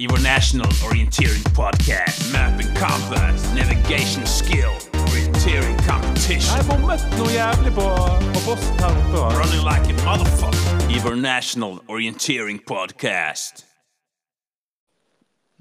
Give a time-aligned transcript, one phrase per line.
[0.00, 2.32] Your National Orienteering Podcast.
[2.32, 6.54] Map and compass, navigation skill, orienteering competition.
[6.56, 7.86] Jeg bommet noe jævlig på,
[8.34, 9.18] på posten her oppe.
[9.40, 10.86] Running like a motherfucker.
[10.88, 13.64] Your National Orienteering Podcast.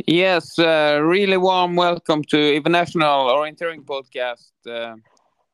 [0.07, 4.53] Yes, uh, really warm welcome to International Orienteering Podcast.
[4.67, 4.97] Uh,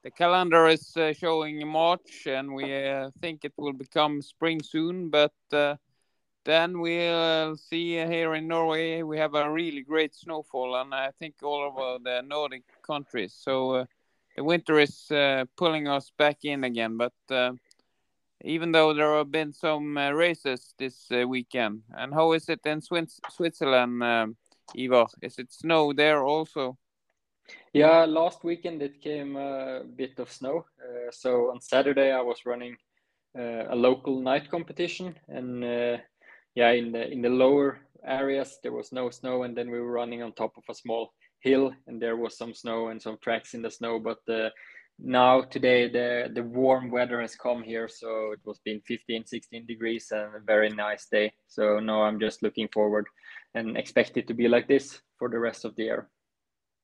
[0.04, 5.10] the calendar is uh, showing March, and we uh, think it will become spring soon.
[5.10, 5.76] But uh,
[6.46, 11.36] then we'll see here in Norway we have a really great snowfall, and I think
[11.42, 13.34] all over the Nordic countries.
[13.38, 13.86] So uh,
[14.36, 16.98] the winter is uh, pulling us back in again.
[16.98, 17.54] But uh,
[18.44, 22.60] even though there have been some uh, races this uh, weekend, and how is it
[22.66, 24.04] in Swin- Switzerland?
[24.04, 24.38] Um,
[24.76, 26.78] is it snow there also?
[27.74, 30.66] Yeah, last weekend it came a bit of snow.
[30.80, 32.78] Uh, so on Saturday I was running
[33.38, 35.98] uh, a local night competition, and uh,
[36.56, 39.92] yeah, in the in the lower areas there was no snow, and then we were
[39.92, 43.54] running on top of a small hill, and there was some snow and some tracks
[43.54, 44.00] in the snow.
[44.00, 44.50] But uh,
[45.00, 49.66] now today the the warm weather has come here, so it was been 15, 16
[49.66, 51.34] degrees and a very nice day.
[51.48, 53.08] So now I'm just looking forward
[53.56, 56.10] and expect it to be like this for the rest of the year.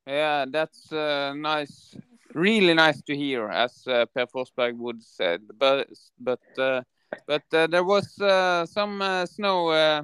[0.08, 1.95] Yeah, that's uh, nice.
[2.33, 5.41] Really nice to hear, as uh, Per Forsberg would said.
[5.58, 5.88] But
[6.19, 6.81] but uh,
[7.27, 10.03] but uh, there was uh, some uh, snow uh,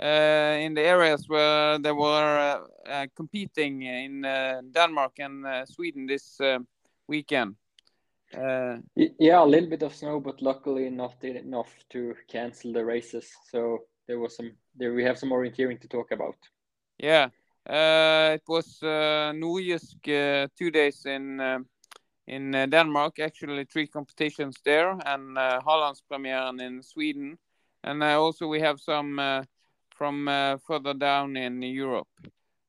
[0.00, 5.66] uh, in the areas where they were uh, uh, competing in uh, Denmark and uh,
[5.66, 6.40] Sweden this
[7.08, 7.56] weekend.
[8.34, 8.78] Uh,
[9.18, 13.32] Yeah, a little bit of snow, but luckily not enough to cancel the races.
[13.50, 16.36] So there was some there we have some orienteering to talk about.
[16.98, 17.28] Yeah,
[17.68, 21.58] uh, it was uh, Nordjysk uh, two days in uh,
[22.26, 23.18] in uh, Denmark.
[23.18, 27.38] Actually, three competitions there, and uh, Hallandspremieren in Sweden,
[27.84, 29.42] and uh, also we have some uh,
[29.90, 32.08] from uh, further down in Europe.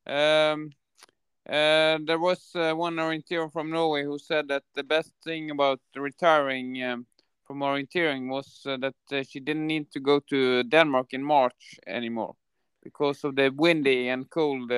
[0.05, 0.72] Um,
[1.49, 5.80] uh, there was uh, one orienteer from Norway who said that the best thing about
[5.95, 7.05] retiring um,
[7.45, 12.36] from orienteering was that she didn't need to go to Denmark in March anymore
[12.83, 14.71] because of the windy and cold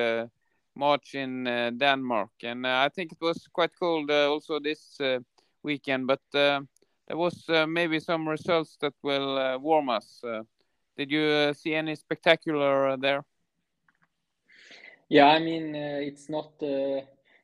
[0.74, 2.30] March in uh, Denmark.
[2.42, 5.18] And uh, I think it was quite cold uh, also this uh,
[5.62, 6.60] weekend, but uh,
[7.06, 10.22] there was uh, maybe some results that will warm us.
[10.96, 13.24] Did you see any spectacular there?
[15.08, 16.52] Yeah, I mean it's not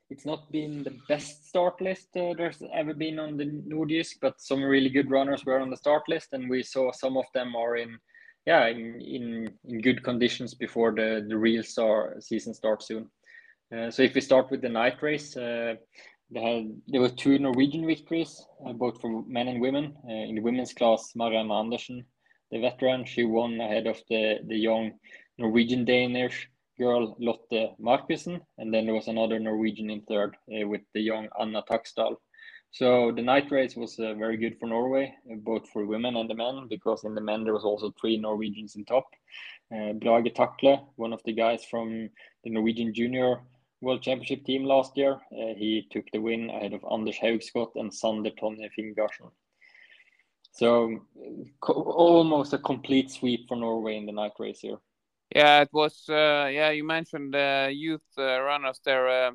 [0.08, 4.62] it's not been the best start list there's ever been on the Nordjysk, but some
[4.62, 7.76] really good runners were on the start list, and we saw some of them are
[7.76, 7.98] in
[8.46, 13.10] yeah in in, in good conditions before the the real star season starts soon.
[13.74, 15.74] Uh, so if we start with the night race, uh,
[16.30, 19.94] there were two Norwegian victories, uh, both for men and women.
[20.08, 22.04] In the women's class, Marianne Andersen,
[22.50, 24.92] the veteran, she won ahead of the the young
[25.38, 31.00] Norwegian Danish girl Lotte Markussen, and then there was another Norwegian in third with the
[31.00, 32.16] young Anna Taksdal.
[32.70, 36.34] So the night race was uh, very good for Norway, both for women and the
[36.34, 39.06] men, because in the men there was also three Norwegians in top.
[39.74, 42.10] Uh, Brage Takle, one of the guys from
[42.44, 43.40] the Norwegian Junior
[43.80, 47.92] World Championship team last year, uh, he took the win ahead of Anders Haugskott and
[47.92, 49.30] Sander Tonje Fingarsen.
[50.52, 51.00] So
[51.60, 54.78] co- almost a complete sweep for Norway in the night race here.
[55.34, 56.04] Yeah, it was.
[56.08, 59.08] Uh, yeah, you mentioned uh, youth uh, runners there.
[59.08, 59.30] Uh,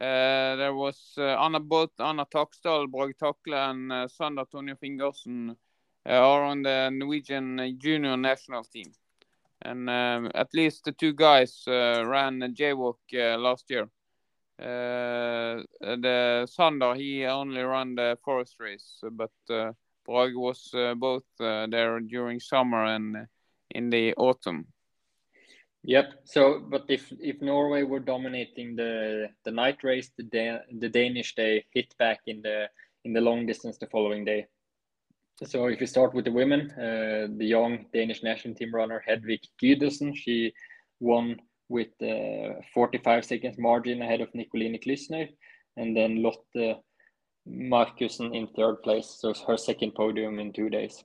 [0.00, 5.56] uh, there was uh, Anna Bot, Anna Taksdal, Brage Takle, and Sander Tonje Fingersen
[6.04, 8.92] are on the Norwegian junior national team.
[9.62, 13.88] And um, at least the two guys uh, ran a JWOC uh, last year.
[14.60, 19.72] Uh, the Sander he only ran the forest race, but uh,
[20.06, 23.20] was uh, both uh, there during summer and uh,
[23.70, 24.66] in the autumn.
[25.84, 26.20] Yep.
[26.24, 31.34] So, but if if Norway were dominating the the night race, the da- the Danish
[31.34, 32.68] they hit back in the
[33.04, 34.46] in the long distance the following day.
[35.44, 39.40] So if you start with the women, uh, the young Danish national team runner Hedvig
[39.62, 40.52] Gydersen, she
[40.98, 45.28] won with uh, 45 seconds margin ahead of Nicoline Klysner,
[45.76, 46.82] and then Lotte
[47.48, 49.16] Markussen in third place.
[49.20, 51.04] So it's her second podium in two days.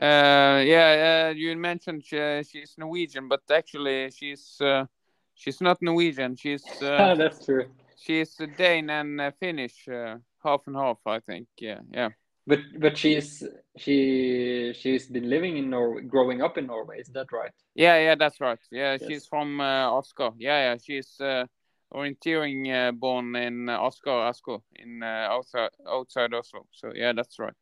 [0.00, 4.86] Uh, yeah, uh, you mentioned she, she's Norwegian, but actually she's uh,
[5.34, 6.36] she's not Norwegian.
[6.36, 7.66] She's uh, That's true.
[7.96, 11.48] she's a Dane and uh, Finnish, uh, half and half, I think.
[11.58, 12.10] Yeah, yeah.
[12.46, 13.42] But but she's
[13.78, 17.00] she she's been living in Norway, growing up in Norway.
[17.00, 17.52] Is that right?
[17.74, 18.58] Yeah, yeah, that's right.
[18.70, 19.08] Yeah, Yes.
[19.08, 20.30] she's from uh, Asker.
[20.38, 21.46] Yeah, yeah, she's uh,
[21.92, 26.66] orienteering uh, born in uh, Asker, in uh, outside outside Oslo.
[26.72, 27.56] So yeah, that's right.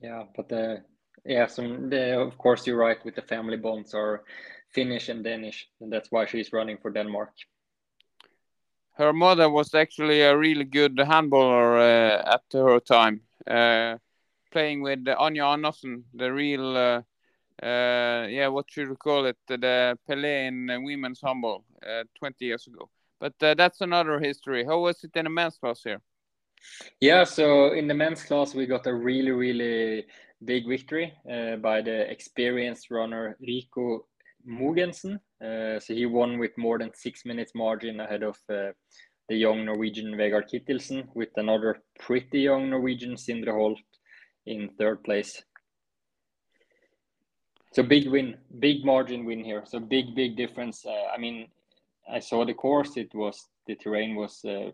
[0.00, 0.76] Yeah, but uh,
[1.24, 4.24] yeah, some the, of course you're right with the family bonds are
[4.74, 7.30] Finnish and Danish, and that's why she's running for Denmark.
[8.96, 15.52] Her mother was actually a really good handballer uh, at her time, playing with Anja
[15.52, 17.02] Andersen, the real, uh,
[17.62, 22.66] uh, yeah, what should we call it, the Pelé in women's handball uh, 20 years
[22.66, 22.88] ago.
[23.18, 24.64] But uh, that's another history.
[24.64, 26.00] How was it in the men's class here?
[27.00, 30.06] Yeah, so in the men's class, we got a really, really
[30.44, 34.06] big victory uh, by the experienced runner Rico
[34.46, 35.18] Mogensen.
[35.40, 38.72] Uh, so he won with more than six minutes margin ahead of uh,
[39.28, 43.78] the young Norwegian Vegard Kittelsen, with another pretty young Norwegian Sindre Holt
[44.46, 45.42] in third place.
[47.72, 49.64] So big win, big margin win here.
[49.66, 50.86] So big, big difference.
[50.86, 51.48] Uh, I mean,
[52.10, 52.96] I saw the course.
[52.96, 54.70] It was the terrain was, uh,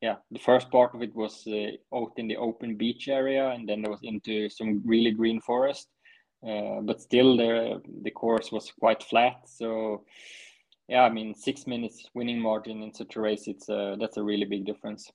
[0.00, 3.68] yeah, the first part of it was uh, out in the open beach area, and
[3.68, 5.88] then there was into some really green forest.
[6.46, 9.40] Uh, but still, the the course was quite flat.
[9.46, 10.04] So,
[10.88, 14.22] yeah, I mean, six minutes winning margin in such a race, it's uh, that's a
[14.22, 15.10] really big difference.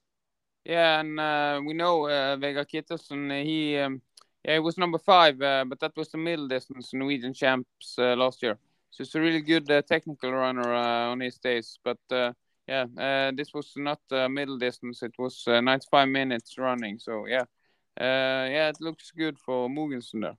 [0.66, 3.44] Yeah, and uh, we know uh, Vegard Kittelsen.
[3.44, 4.02] He um,
[4.44, 8.16] yeah, he was number five, uh, but that was the middle distance Norwegian champs uh,
[8.16, 8.58] last year.
[8.92, 11.80] So it's a really good uh, technical runner on his days.
[11.84, 11.98] But
[12.68, 15.02] yeah, this was not middle distance.
[15.04, 17.00] It was 95 minutes running.
[17.00, 17.46] So yeah,
[17.98, 20.38] yeah, it looks good for Mogensen there.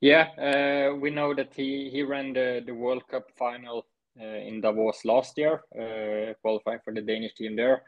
[0.00, 3.86] Yeah, we know that he he ran the the World Cup final
[4.16, 5.62] in Davos last year,
[6.42, 7.82] qualifying for the Danish team there.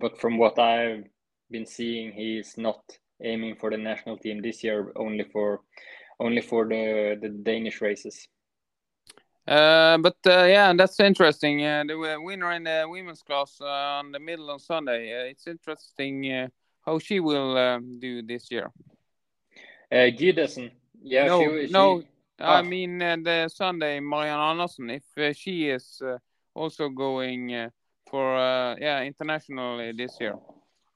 [0.00, 1.04] but from what I've
[1.50, 2.82] been seeing, he's not
[3.22, 5.60] aiming for the national team this year, only for
[6.20, 8.28] only for the the Danish races.
[9.48, 11.64] Uh, but uh, yeah, that's interesting.
[11.64, 13.64] Uh, the winner in the women's class uh,
[14.00, 15.10] on the middle on Sunday.
[15.10, 16.48] Uh, it's interesting uh,
[16.84, 18.70] how she will um, do this year.
[19.90, 20.70] Uh, Gydesen.
[21.02, 21.72] Yeah, no, she, she...
[21.72, 22.02] no.
[22.40, 24.90] I mean the Sunday, Marianne Andersen.
[24.90, 26.00] If she is
[26.54, 27.70] also going
[28.08, 28.36] for
[28.80, 30.34] yeah internationally this year.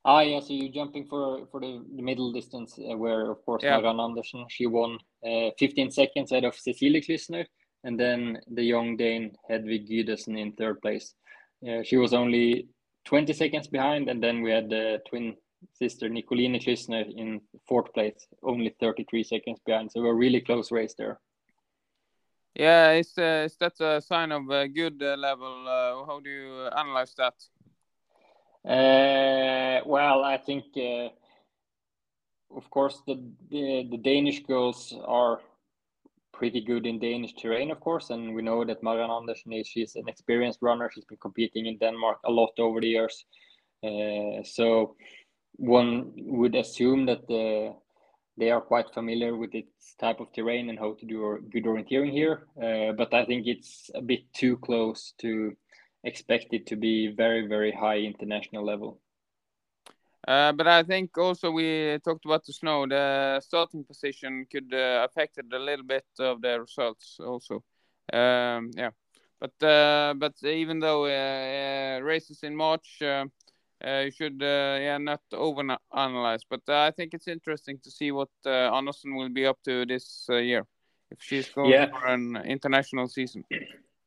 [0.05, 0.41] Ah, yeah.
[0.41, 3.77] So you're jumping for for the, the middle distance, uh, where of course yeah.
[3.77, 7.47] Marianne Andersen she won uh, 15 seconds ahead of Cecilie Klysner,
[7.85, 11.15] and then the young Dane Hedvig Gydesen in third place.
[11.67, 12.67] Uh, she was only
[13.05, 15.37] 20 seconds behind, and then we had the twin
[15.73, 19.91] sister Nicoline Klysner in fourth place, only 33 seconds behind.
[19.93, 21.21] So a really close race there.
[22.55, 25.67] Yeah, is uh, is that a sign of a good uh, level?
[25.67, 27.35] Uh, how do you analyze that?
[28.65, 31.09] Uh, well, I think, uh,
[32.57, 33.21] of course, the,
[33.51, 35.41] the, the Danish girls are
[36.33, 39.97] pretty good in Danish terrain, of course, and we know that Marianne Andersen is she's
[39.97, 40.91] an experienced runner.
[40.93, 43.25] She's been competing in Denmark a lot over the years,
[43.83, 44.95] uh, so
[45.57, 47.75] one would assume that the,
[48.37, 49.65] they are quite familiar with this
[50.01, 52.47] type of terrain and how to do good orienteering here.
[52.57, 55.57] Uh, but I think it's a bit too close to
[56.05, 58.99] expect it to be very, very high international level.
[60.27, 62.87] Uh, but I think also we talked about the snow.
[62.87, 67.65] The starting position could uh, affect a little bit of the results also.
[68.13, 68.91] Um, yeah,
[69.41, 73.03] but uh, but even though uh, uh, races in March,
[73.85, 75.63] uh, you should yeah not over
[75.95, 76.43] analyze.
[76.49, 80.67] But I think it's interesting to see what Andersen will be up to this year
[81.11, 81.87] if she's going yeah.
[81.87, 83.45] for an international season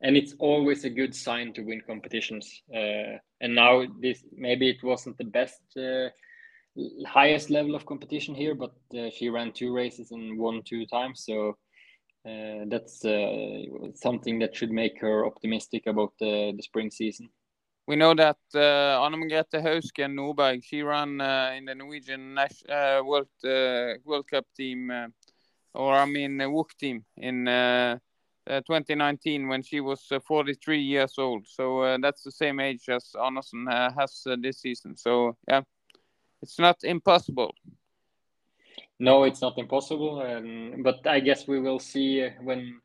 [0.02, 2.62] and it's always a good sign to win competitions.
[2.74, 6.10] Uh, and now this maybe it wasn't the best, uh,
[7.08, 11.24] highest level of competition here, but uh, she ran two races and won two times,
[11.26, 11.58] so
[12.28, 13.64] uh, that's uh,
[13.96, 17.30] something that should make her optimistic about the, the spring season.
[17.88, 22.36] We know that uh, Anne Margrethe Hausken Nordberg, she ran uh, in the Norwegian
[23.06, 24.92] World World Cup team,
[25.74, 27.48] or I mean, WOC team in
[28.48, 31.48] uh, 2019 when she was uh, 43 years old.
[31.48, 34.96] So uh, that's the same age as Andersen has this season.
[34.98, 35.62] So yeah,
[36.42, 37.56] it's not impossible.
[39.00, 40.22] No, it's not impossible.
[40.22, 42.82] Um, but I guess we will see when,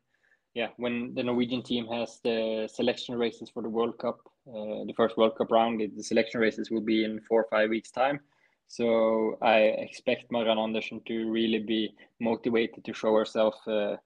[0.53, 4.93] yeah, when the Norwegian team has the selection races for the World Cup, uh, the
[4.97, 5.81] first World Cup round.
[5.95, 8.19] The selection races will be in four or five weeks' time.
[8.67, 13.97] So I expect Marianne Andersen to really be motivated to show herself uh,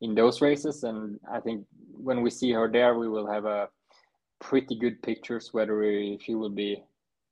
[0.00, 0.84] in those races.
[0.84, 3.68] And I think when we see her there, we will have a
[4.38, 6.82] pretty good pictures whether we, she will be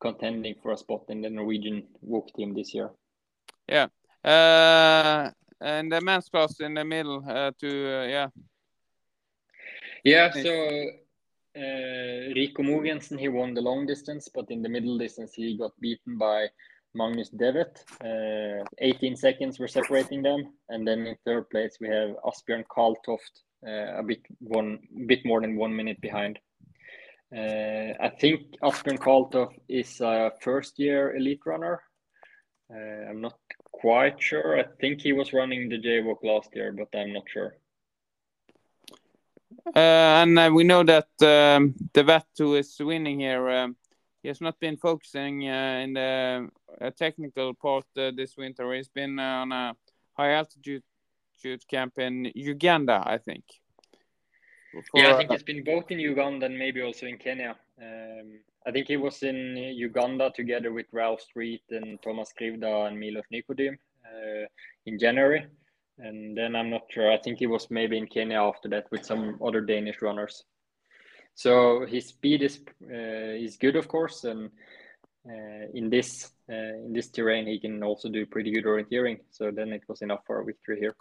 [0.01, 2.91] contending for a spot in the Norwegian WOC team this year.
[3.69, 3.89] Yeah.
[4.25, 5.31] Uh,
[5.61, 8.29] and the men's class in the middle uh, to, uh, yeah.
[10.05, 10.91] Yeah, so
[11.57, 15.73] uh, Rico Mogensen, he won the long distance, but in the middle distance, he got
[15.81, 16.49] beaten by
[16.95, 17.83] Magnus Devet.
[18.03, 20.53] Uh, 18 seconds were separating them.
[20.69, 25.41] And then in third place, we have Asbjørn Karltoft, uh, a bit one bit more
[25.41, 26.39] than one minute behind.
[27.35, 31.83] Uh, I think Asbjørn Kvaltoft is a first year elite runner.
[32.71, 33.39] Uh, I'm not
[33.73, 34.59] quite sure.
[34.59, 37.57] I think he was running the JWOC last year, but I'm not sure.
[39.67, 43.77] Uh, and uh, we know that um, the vet who is winning here, um,
[44.23, 46.49] he has not been focusing uh, in the
[46.81, 48.73] uh, technical part uh, this winter.
[48.73, 49.77] He's been uh, on a
[50.13, 50.83] high altitude
[51.69, 53.45] camp in Uganda, I think.
[54.95, 57.57] yeah, I think he's been both in Uganda and maybe also in Kenya.
[57.81, 62.99] Um, I think he was in Uganda together with Ralph Street and Thomas Krivda and
[62.99, 64.47] Milos Nikodym uh,
[64.87, 65.47] in January.
[65.99, 67.13] And then I'm not sure.
[67.13, 70.45] I think he was maybe in Kenya after that with some other Danish runners.
[71.35, 74.51] So his speed is uh, is good, of course, and
[75.29, 79.21] uh, in this uh, in this terrain he can also do pretty good orienteering.
[79.31, 80.97] So then it was enough for a victory here.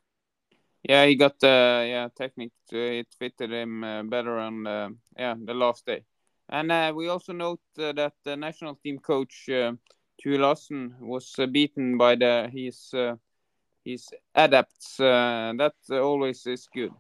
[0.84, 2.54] Yeah, he got the yeah technique.
[2.72, 6.04] It fitted him uh, better on uh, yeah the last day,
[6.50, 9.74] and uh, we also note uh, that the national team coach uh,
[10.22, 13.16] Tue Lassen was uh, beaten by the his uh,
[13.84, 15.00] his adepts.
[15.00, 16.92] Uh, that always is good.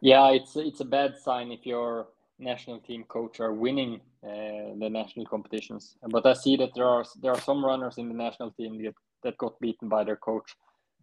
[0.00, 4.88] Yeah, it's it's a bad sign if your national team coach are winning uh, the
[4.90, 5.96] national competitions.
[6.10, 8.94] But I see that there are there are some runners in the national team that,
[9.22, 10.56] that got beaten by their coach.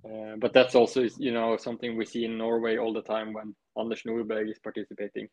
[0.05, 3.55] Uh, but that's also you know something we see in Norway all the time when
[3.77, 5.27] Anders Nordberg is participating.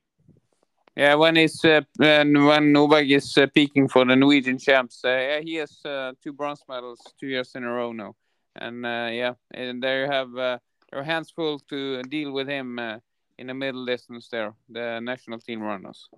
[0.96, 5.08] Yeah, when he's uh, when when Nordberg is uh, peaking for the Norwegian champs, uh,
[5.08, 8.14] yeah, he has uh, two bronze medals two years in a row now,
[8.58, 10.58] and uh, yeah, and they have uh,
[10.90, 12.98] their hands full to deal with him uh,
[13.38, 16.08] in the middle distance there, the national team runners.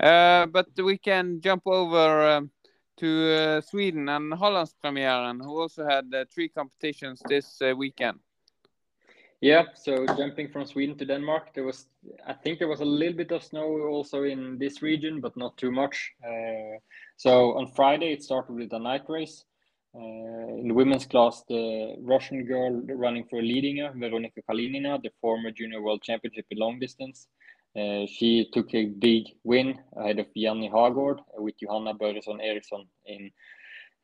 [0.00, 2.50] Uh, but we can jump over um,
[2.96, 8.18] to uh, Sweden and Hallandspremieren, who also had uh, three competitions this uh, weekend.
[9.40, 11.86] Yeah, so jumping from Sweden to Denmark, there was
[12.26, 15.56] I think there was a little bit of snow also in this region, but not
[15.56, 16.12] too much.
[16.24, 16.78] Uh,
[17.16, 19.44] so on Friday it started with a night race.
[19.94, 25.50] Uh, in the women's class, the Russian girl running for Lidingö, Veronika Kalinina, the former
[25.50, 27.28] junior world championship in long distance,
[27.76, 33.30] uh, she took a big win ahead of Janni Hagord with Johanna Börjesson Eriksson in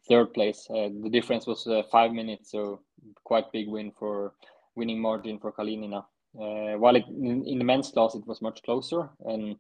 [0.09, 0.67] third place.
[0.71, 2.81] Uh, the difference was uh, five minutes, so
[3.25, 4.35] quite big win for
[4.77, 6.05] winning margin for Kalinina.
[6.39, 9.57] Uh, while it, in, in the men's class it was much closer, and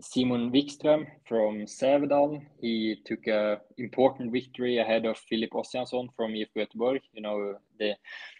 [0.00, 6.56] Simon Wikström from Sävedalen, he took a important victory ahead of Filip Ossiansson from IFK
[6.56, 7.00] Göteborg.
[7.12, 7.94] You know the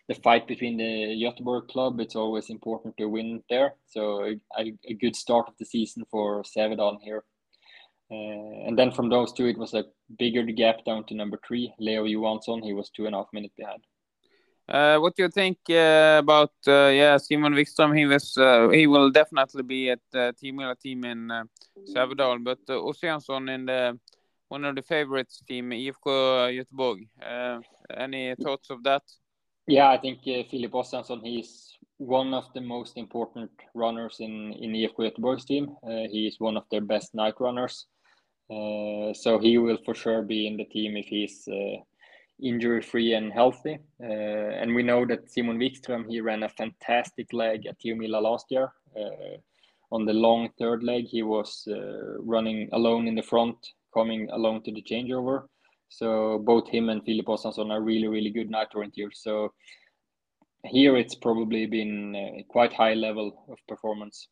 [0.09, 2.01] the fight between the Göteborg club.
[2.01, 3.75] It's always important to win there.
[3.87, 4.25] So
[4.59, 7.25] a, a good start of the season for Sävedalen here.
[8.11, 9.85] Uh, and then from those two, it was a
[10.19, 12.63] bigger gap down to number three, Leo Johansson.
[12.63, 13.85] He was two and a half minutes behind.
[14.73, 17.95] Uh, what do you think uh, about uh, yeah Simon Wikström?
[17.95, 21.45] He was uh, he will definitely be at the Team team in uh,
[21.95, 23.99] Sävedal, but uh, Ossiansson in the
[24.49, 27.07] one of the favorites team IFK Göteborg.
[27.21, 27.61] Uh,
[27.95, 29.03] any thoughts of that?
[29.67, 34.73] Yeah, I think uh, Filip Ossiansson, he's one of the most important runners in, in
[34.73, 35.77] IFK Göteborg's team.
[35.83, 37.87] Uh, he is one of their best night runners.
[38.51, 41.77] Uh, so he will for sure be in the team if he's uh,
[42.43, 43.79] injury free and healthy.
[44.01, 44.07] Uh,
[44.61, 48.73] and we know that Simon Wikström, he ran a fantastic leg at Tiomila last year.
[48.97, 49.37] Uh,
[49.91, 53.57] on the long third leg, he was uh, running alone in the front,
[53.95, 55.45] coming alone to the changeover.
[55.89, 59.17] So both him and Filip Ossiansson are really, really good night orienteers.
[59.17, 59.53] So
[60.65, 64.29] here it's probably been uh, quite high level of performance.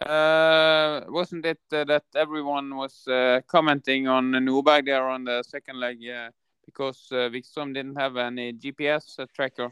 [0.00, 5.80] Uh, wasn't it uh, that everyone was uh, commenting on Nordberg there on the second
[5.80, 6.30] leg uh,
[6.68, 9.70] because uh, didn't have any GPS uh, tracker?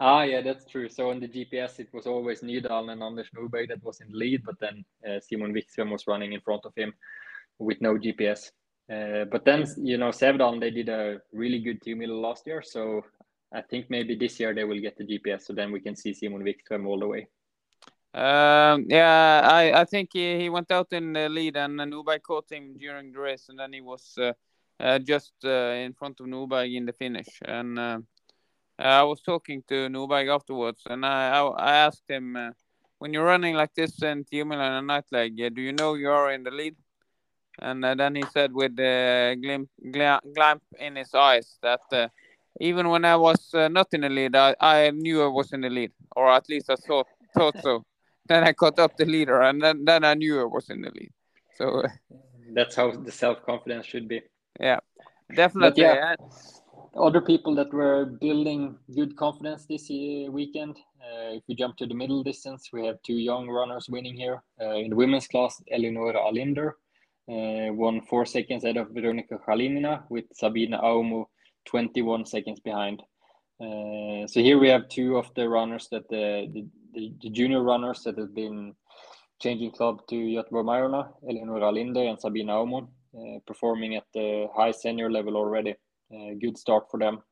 [0.00, 0.88] Ah, yeah, that's true.
[0.88, 4.44] So on the GPS, it was always Nydal and Anders Nordberg that was in lead,
[4.44, 6.92] but then uh, Simon Wikström was running in front of him
[7.58, 8.52] with no GPS.
[8.88, 12.62] Uh, but then, you know, Sevdal, they did a really good team middle last year.
[12.62, 13.04] So
[13.52, 15.42] I think maybe this year they will get the GPS.
[15.42, 17.26] So then we can see Simon Wikström all the way.
[18.14, 22.50] Um, yeah, I, I think he, he went out in the lead and Nordberg caught
[22.50, 24.32] him during the race, and then he was uh,
[24.80, 27.28] uh, just uh, in front of Nordberg in the finish.
[27.44, 27.98] And uh,
[28.78, 32.50] I was talking to Nordberg afterwards, and I I, I asked him, uh,
[32.98, 35.94] when you're running like this in Tiomila and a night leg, uh, do you know
[35.94, 36.76] you are in the lead?
[37.60, 39.68] And uh, then he said with a glimp,
[40.34, 42.08] glamp in his eyes that uh,
[42.60, 45.60] even when I was uh, not in the lead, I, I knew I was in
[45.62, 47.06] the lead, or at least I thought
[47.36, 47.84] thought so.
[48.28, 50.90] Then I caught up the leader, and then, then I knew I was in the
[50.90, 51.10] lead.
[51.56, 51.82] So
[52.52, 54.20] That's how the self confidence should be.
[54.60, 54.78] Yeah,
[55.34, 55.82] definitely.
[55.82, 56.14] yeah.
[56.96, 60.76] Other people that were building good confidence this weekend.
[61.00, 64.42] Uh, if we jump to the middle distance, we have two young runners winning here.
[64.60, 66.72] Uh, in the women's class, Eleonora Alinder
[67.28, 71.26] uh, won four seconds ahead of Veronika Kalinina with Sabina Aumu
[71.66, 73.02] 21 seconds behind.
[73.60, 77.62] Uh, so here we have two of the runners that the, the, the, the junior
[77.62, 78.74] runners that have been
[79.40, 82.86] changing club to Göteborg Majorna, Eleonora Linde and Sabina Aumu, uh,
[83.46, 85.74] performing at the high senior level already.
[86.12, 87.22] Uh, good start for them.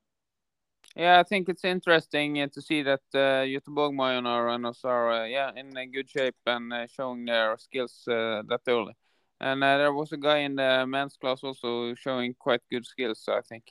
[0.94, 5.24] Yeah, I think it's interesting uh, to see that uh, Göteborg Majorna runners are uh,
[5.26, 8.94] yeah in good shape and uh, showing their skills uh, that early.
[9.40, 13.24] And uh, there was a guy in the men's class also showing quite good skills,
[13.28, 13.64] I think.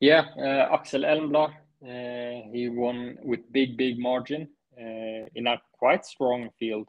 [0.00, 0.24] Yeah,
[0.72, 1.52] Axel Elmblad,
[2.52, 6.88] he won with big, big margin in a quite strong field.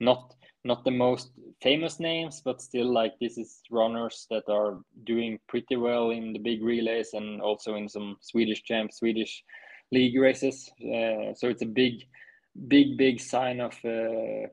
[0.00, 0.34] Not
[0.64, 5.76] not the most famous names, but still like this is runners that are doing pretty
[5.76, 9.44] well in the big relays and also in some Swedish champ, Swedish
[9.92, 10.70] league races.
[10.80, 12.04] Uh, so it's a big,
[12.68, 14.48] big, big sign of uh,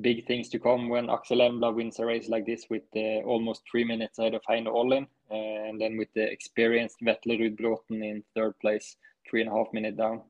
[0.00, 3.62] big things to come when Axel Elmblad wins a race like this with uh, almost
[3.70, 8.24] three minutes ahead of Heino Ollin, uh, and then with the experienced Vetle Rudbråten in
[8.34, 8.96] third place,
[9.30, 10.22] three and a half minute down.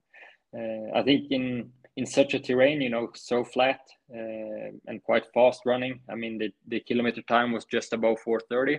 [0.56, 3.80] Uh, I think in in such a terrain, you know, so flat
[4.12, 6.00] uh, and quite fast running.
[6.08, 8.76] I mean, the, the kilometer time was just above 430.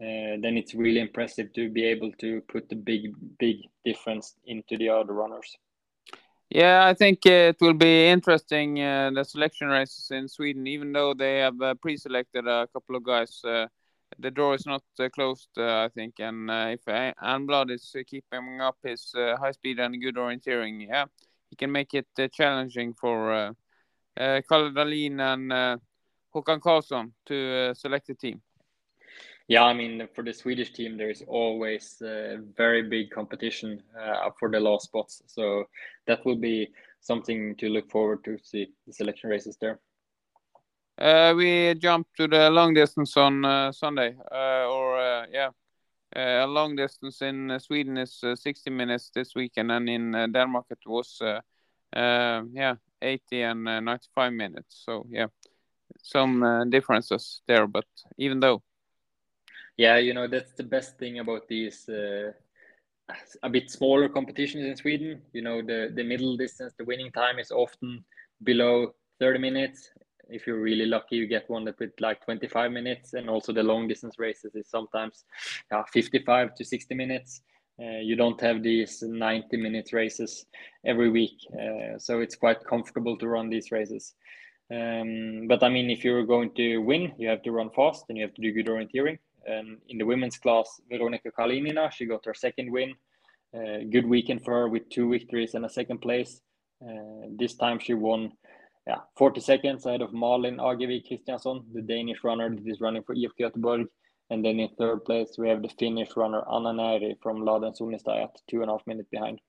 [0.00, 4.76] Uh, then it's really impressive to be able to put the big, big difference into
[4.76, 5.56] the other runners.
[6.50, 10.92] Yeah, I think uh, it will be interesting uh, the selection races in Sweden, even
[10.92, 13.40] though they have uh, pre-selected a couple of guys.
[13.44, 13.66] Uh,
[14.18, 19.50] the door is not closed, I think, and if Elmblad is keeping up his high
[19.50, 21.04] speed and good orienteering, yeah,
[21.50, 23.52] he can make it uh, challenging for uh,
[24.18, 25.76] uh, Dahlin and uh,
[26.34, 28.42] Håkan Karlsson to uh, select the team.
[29.48, 34.30] Yeah, I mean, for the Swedish team, there is always uh, very big competition uh,
[34.38, 35.22] for the last spots.
[35.26, 35.64] So
[36.06, 36.68] that will be
[37.00, 39.80] something to look forward to see the selection races there.
[40.98, 45.48] Uh, we jump to the long distance on uh, Sunday, uh, or uh, yeah,
[46.16, 50.12] Eh, a long distance in eh, Sweden is eh, 60 minutes this weekend, and in
[50.32, 51.18] Denmark it was
[51.92, 54.82] yeah 80 and 95 minutes.
[54.84, 55.28] So yeah,
[56.02, 58.62] some differences there, but even though.
[59.76, 61.88] Yeah, you know that's the best thing about these
[63.42, 65.22] a bit smaller competitions in Sweden.
[65.32, 68.04] You know, the the middle distance, the winning time is often
[68.42, 69.90] below 30 minutes,
[70.28, 73.62] if you're really lucky, you get one that with like 25 minutes, and also the
[73.62, 75.24] long distance races is sometimes
[75.70, 77.42] yeah, 55 to 60 minutes.
[77.80, 80.46] Uh, you don't have these 90 minute races
[80.84, 84.14] every week, uh, so it's quite comfortable to run these races.
[84.70, 88.18] Um, but I mean, if you're going to win, you have to run fast and
[88.18, 89.18] you have to do good orienteering.
[89.46, 92.94] And in the women's class, Veronika Kalinina, she got her second win.
[93.54, 96.42] Uh, good weekend for her with two victories and a second place.
[96.82, 98.32] Uh, this time she won
[98.88, 103.14] yeah, 40 seconds ahead of Malin Agervig Kristiansson, the Danish runner that is running for
[103.14, 103.84] IFK Göteborg.
[104.30, 108.24] And then in third place, we have the Finnish runner Anna Neri from Lahden Sunnista
[108.24, 109.40] at two and a half minutes behind.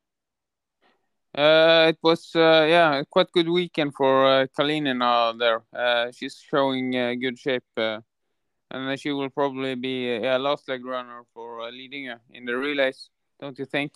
[1.37, 5.61] Uh, it was uh, yeah quite good weekend for uh, Kalinina there.
[5.73, 7.99] Uh, she's showing uh, good shape, uh,
[8.71, 13.09] and she will probably be a last leg runner for uh, leading in the relays.
[13.39, 13.93] Don't you think?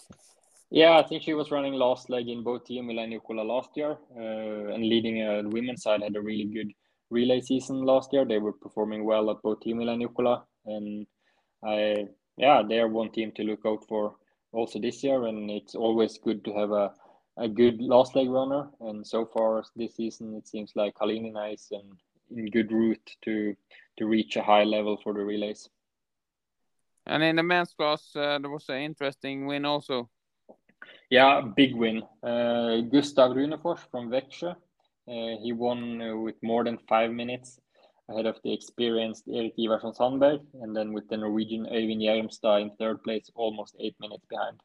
[0.73, 3.95] Yeah, I think she was running last leg in both Team and Jukola last year,
[4.17, 6.71] uh, and leading uh, the women's side had a really good
[7.11, 8.25] relay season last year.
[8.25, 11.05] They were performing well at both Team and Jukola, and
[11.63, 12.07] I
[12.37, 14.15] yeah they are one team to look out for
[14.51, 15.27] also this year.
[15.27, 16.91] And it's always good to have a
[17.37, 18.67] a good last leg runner.
[18.81, 21.85] And so far this season, it seems like Kalinina is in,
[22.35, 23.55] in good route to
[23.99, 25.69] to reach a high level for the relays.
[27.05, 30.09] And in the men's class, uh, there was an interesting win also
[31.09, 32.03] yeah, big win.
[32.21, 34.55] Uh, Gustav Runefors from Växjö.
[35.05, 37.59] Uh, he won uh, with more than five minutes
[38.09, 42.71] ahead of the experienced Erik Ivarsson Sandberg, and then with the Norwegian Øyvind Hjermstad in
[42.77, 44.59] third place, almost eight minutes behind.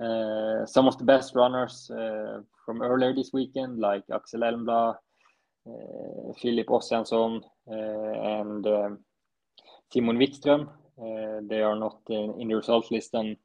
[0.00, 4.96] Uh, some of the best runners uh, from earlier this weekend, like Axel Elmblad,
[5.66, 8.98] uh, Philip Ossiansson, and um,
[9.92, 10.68] Simon Wikström,
[11.48, 13.36] they are not in, the result list on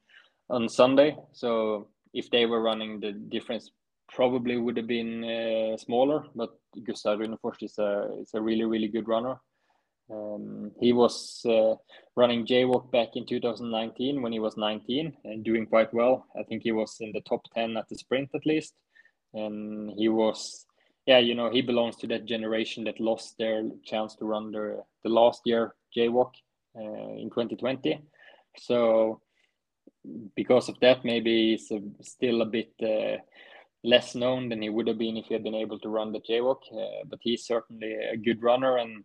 [0.50, 1.16] on Sunday.
[1.32, 3.70] So if they were running, the difference
[4.08, 6.24] probably would have been uh, smaller.
[6.34, 6.50] But
[6.86, 9.38] Gustav Runefors is a is a really really good runner.
[10.10, 11.74] Um, he was uh,
[12.16, 16.26] running JWOC back in 2019 when he was 19 and doing quite well.
[16.38, 18.74] I think he was in the top 10 at the sprint at least.
[19.34, 20.64] And he was,
[21.06, 24.82] yeah, you know, he belongs to that generation that lost their chance to run the,
[25.04, 26.30] the last year JWOC
[26.76, 28.00] uh, in 2020.
[28.56, 29.20] So
[30.36, 33.18] because of that, maybe he's a, still a bit uh,
[33.84, 36.20] less known than he would have been if he had been able to run the
[36.20, 36.56] JWOC.
[36.72, 39.04] Uh, but he's certainly a good runner, and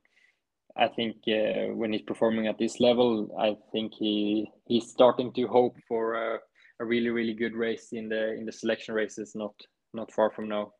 [0.75, 5.47] I think uh, when he's performing at this level, I think he he's starting to
[5.47, 6.39] hope for a,
[6.79, 9.53] a really really good race in the in the selection races not
[9.93, 10.73] not far from now.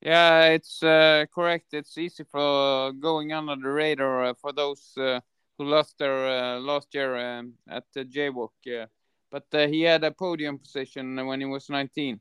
[0.00, 1.72] Yeah, it's uh, correct.
[1.72, 5.20] It's easy for going under the radar uh, for those uh,
[5.56, 8.86] who lost their uh, last year um, at the JWOC.
[9.34, 12.20] But uh, he had a podium position when he was 19.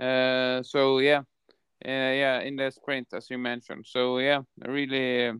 [0.00, 1.22] Uh, so yeah,
[1.84, 3.84] yeah, in the sprint as you mentioned.
[3.86, 5.32] So yeah, really,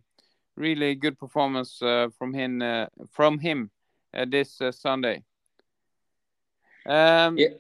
[0.55, 1.79] really good performance
[2.19, 2.63] from him
[3.11, 3.71] from him
[4.27, 5.23] this Sunday.
[6.87, 7.57] Um, yeah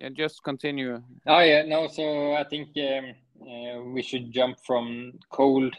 [0.00, 1.02] yeah, just continue.
[1.26, 1.86] Oh yeah, no.
[1.88, 5.76] So I think um, uh, we should jump from cold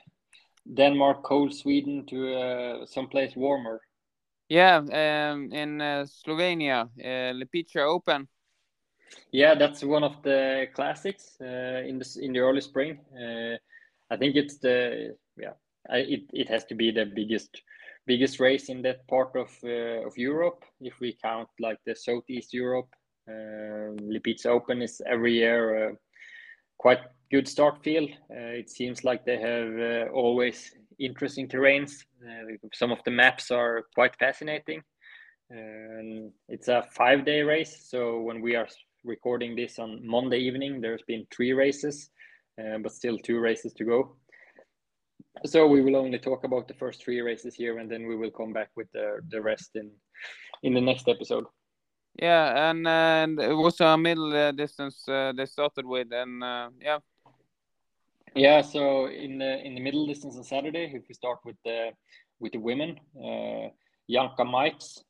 [0.71, 3.81] Denmark, cold Sweden to uh, someplace warmer.
[4.51, 8.27] Yeah, um, in uh, Slovenia, uh, Open.
[9.31, 12.99] Yeah, that's one of the classics uh, in the in the early spring.
[13.15, 13.55] Uh,
[14.13, 15.53] I think it's the yeah,
[15.89, 17.61] I, it it has to be the biggest
[18.05, 22.53] biggest race in that part of uh, of Europe if we count like the southeast
[22.53, 22.89] Europe
[23.29, 25.95] um, Lipica Open is every year uh,
[26.77, 26.99] quite
[27.31, 28.09] good start field.
[28.29, 32.03] Uh, it seems like they have uh, always interesting terrains.
[32.73, 34.81] some of the maps are quite fascinating.
[35.49, 37.89] And it's a five day race.
[37.89, 38.67] So when we are
[39.03, 42.09] recording this on Monday evening, there's been three races,
[42.59, 44.15] uh, but still two races to go.
[45.45, 48.31] So we will only talk about the first three races here, and then we will
[48.31, 49.91] come back with the, the rest in
[50.63, 51.45] in the next episode.
[52.21, 56.69] Yeah, and, and it was a middle uh, distance uh, they started with, and uh,
[56.79, 56.99] yeah.
[58.35, 61.91] Yeah, so in the in the middle distance on Saturday, if we start with the
[62.39, 63.69] with the women, uh,
[64.09, 65.03] Janka Mikes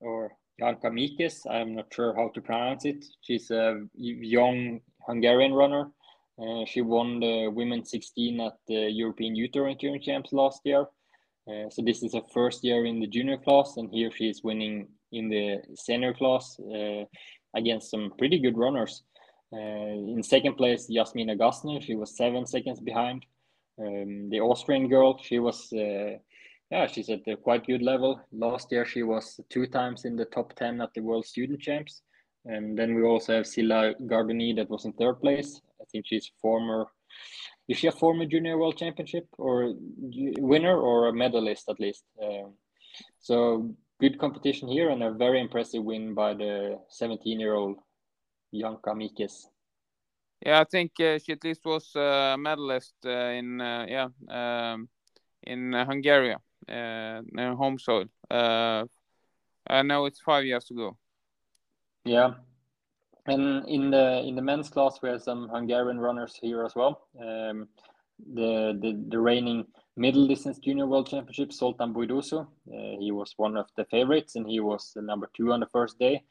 [0.00, 3.04] or Janka Mikes, I'm not sure how to pronounce it.
[3.20, 5.90] She's a young Hungarian runner.
[6.38, 10.86] Uh, she won the women 16 at the European Youth Orienteering Champs last year.
[11.46, 14.42] Uh, so this is her first year in the junior class, and here she is
[14.42, 17.04] winning in the senior class uh,
[17.54, 19.02] against some pretty good runners.
[19.52, 23.26] Uh, in second place, Jasmina Gassner, she was seven seconds behind.
[23.78, 26.16] Um, the Austrian girl, she was, uh,
[26.70, 28.20] yeah, she's at a quite good level.
[28.32, 32.02] Last year, she was two times in the top 10 at the World Student Champs.
[32.44, 35.60] And then we also have Csilla Gárdonyi that was in third place.
[35.80, 36.86] I think she's former,
[37.68, 39.74] is she a former junior world championship or
[40.38, 42.04] winner or a medalist at least?
[42.22, 42.54] Um,
[43.20, 47.76] so good competition here and a very impressive win by the 17 year old
[48.52, 49.48] Janka Mikes.
[50.44, 54.88] Yeah, I think uh, she at least was a medalist uh, in uh, yeah um,
[55.42, 56.36] in Hungary,
[56.68, 57.22] uh,
[57.54, 58.06] home soil.
[58.30, 58.84] Uh,
[59.68, 60.96] I know it's five years ago.
[62.04, 62.34] Yeah,
[63.26, 67.06] and in the in the men's class we have some Hungarian runners here as well.
[67.20, 67.68] Um,
[68.34, 72.46] the, the the reigning middle distance junior world championship, Zoltán Bujdosó.
[72.66, 75.66] Uh, he was one of the favorites and he was the number two on the
[75.66, 76.22] first day.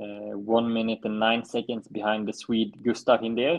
[0.00, 3.58] Uh, one minute and nine seconds behind the Swede Gustav Hinder,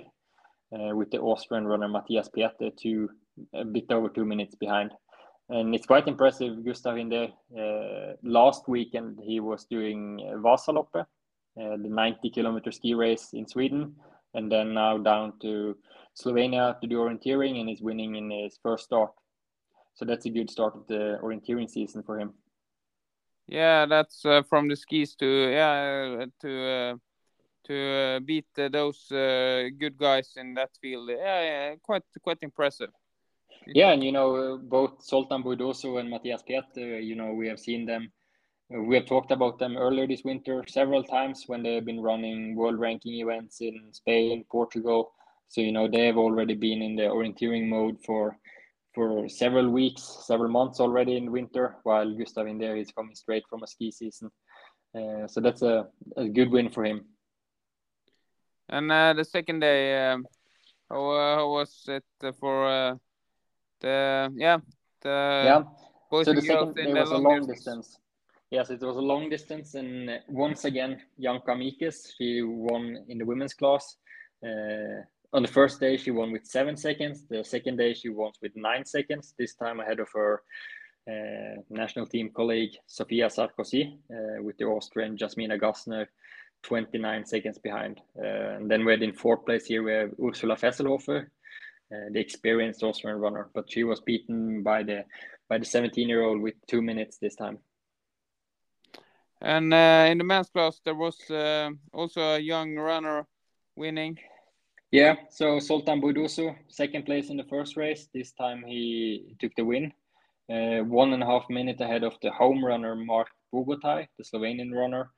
[0.74, 3.10] uh, with the Austrian runner Matthias Peter two
[3.54, 4.92] a bit over two minutes behind.
[5.50, 6.66] And it's quite impressive.
[6.66, 11.06] Gustav Hinder uh, last weekend he was doing Vasaloppe, uh,
[11.56, 13.96] the 90 kilometer ski race in Sweden,
[14.34, 15.78] and then now down to
[16.16, 19.12] Slovenia to do orienteering and is winning in his first start
[19.96, 22.34] so that's a good start of the orienteering season for him.
[23.48, 26.96] Yeah, that's uh, from the skis to yeah uh, to uh,
[27.66, 31.10] to uh, beat uh, those uh, good guys in that field.
[31.10, 32.90] Yeah, yeah, quite quite impressive.
[33.68, 37.00] Yeah, and you know both Zoltán Bujdosó and Matthias Peter.
[37.00, 38.12] You know we have seen them.
[38.70, 42.80] We have talked about them earlier this winter several times when they've been running world
[42.80, 45.12] ranking events in Spain, Portugal.
[45.50, 48.38] So you know they have already been in the orienteering mode for
[48.96, 53.62] for several weeks, several months already in winter, while Gustav Hinder is coming straight from
[53.62, 54.32] a ski season.
[54.96, 57.06] Uh, so that's a, a good win for him.
[58.70, 60.26] And uh, the second day, um,
[60.90, 62.04] how, uh, how, was it
[62.40, 62.96] for uh,
[63.82, 64.58] the yeah
[65.02, 66.24] the yeah?
[66.24, 67.58] so the second day was a long distance.
[67.58, 68.00] distance.
[68.52, 73.26] Yes, it was a long distance, and once again, Janka Mikes, she won in the
[73.26, 73.98] women's class.
[74.44, 75.02] Uh,
[75.36, 78.54] on the first day she won with seven seconds the second day she won with
[78.56, 80.42] nine seconds this time ahead of her
[81.12, 86.08] uh, national team colleague Sofia Sarkozy uh, with the Austrian Jasmina Gassner
[86.64, 88.02] 29 seconds behind.
[88.18, 92.20] Uh, and then we had in fourth place here we have Ursula Fesselhofer, uh, the
[92.20, 95.06] experienced Austrian runner, but she was beaten by the
[95.48, 97.60] by the 17 year old with two minutes this time.
[99.42, 103.28] And uh, in the men's class, there was uh, also a young runner
[103.76, 104.18] winning.
[104.96, 108.08] Yeah, so Zoltán Bujdosó, second place in the first race.
[108.14, 109.92] This time he took the win.
[110.50, 114.72] Uh, one and a half minute ahead of the home runner Mark Bogataj, the Slovenian
[114.72, 115.12] runner.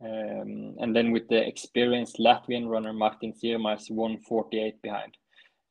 [0.00, 5.16] Um, and then with the experienced Latvian runner Martin Sirmais, 148 behind.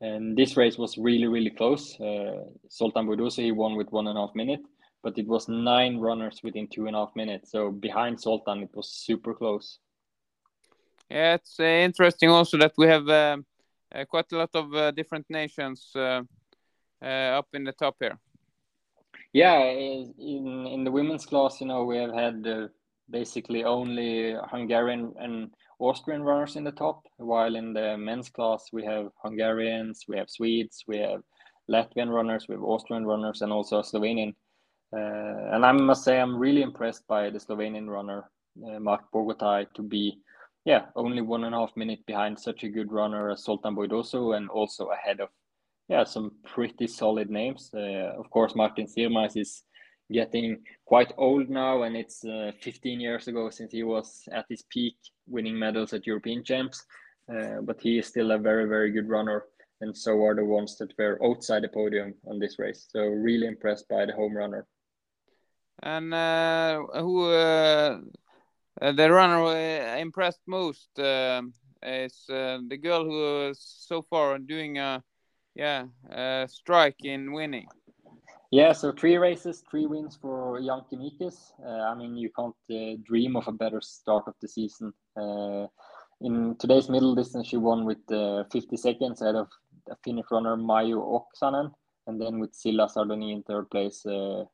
[0.01, 1.97] And this race was really, really close.
[2.01, 4.65] Uh, Zoltán Bujdosó, he won with one and a half minute,
[5.03, 7.53] but it was nine runners within two and a half minutes.
[7.53, 9.79] So behind Zoltán, it was super close.
[11.09, 13.37] Yeah, it's uh, interesting also that we have uh,
[14.09, 16.21] quite a lot of uh, different nations uh,
[17.01, 18.17] uh, up in the top here.
[19.33, 22.67] Yeah, in in the women's class, you know, we have had uh,
[23.09, 28.85] basically only Hungarian and Austrian runners in the top, while in the men's class we
[28.85, 31.21] have Hungarians, we have Swedes, we have
[31.69, 34.33] Latvian runners, we have Austrian runners, and also Slovenian.
[34.95, 38.29] Uh, and I must say, I'm really impressed by the Slovenian runner
[38.67, 40.19] uh, Mark Bogataj to be,
[40.65, 44.37] yeah, only one and a half minute behind such a good runner as Zoltán Bujdosó,
[44.37, 45.29] and also ahead of,
[45.89, 47.69] yeah, some pretty solid names.
[47.73, 49.63] Uh, of course, Martin Sirmais is
[50.11, 54.63] getting quite old now, and it's uh, 15 years ago since he was at his
[54.69, 54.95] peak,
[55.27, 56.85] winning medals at European champs.
[57.29, 59.45] Uh, but he is still a very, very good runner,
[59.81, 62.87] and so are the ones that were outside the podium on this race.
[62.89, 64.65] So really impressed by the home runner.
[65.81, 67.99] And uh, who uh,
[68.81, 74.77] the runner who impressed most um, is uh, the girl who is so far doing
[74.77, 75.03] a
[75.55, 77.67] yeah a strike in winning.
[78.51, 81.53] Yeah, so three races, three wins for Janka Mikes.
[81.65, 84.93] Uh, I mean, you can't uh, dream of a better start of the season.
[85.17, 85.65] Uh,
[86.21, 89.47] in today's middle distance, she won with uh, 50 seconds ahead of
[89.89, 91.73] a Finnish runner Maiju Oksanen,
[92.05, 94.45] and then with Csilla Gárdonyi in third place, uh,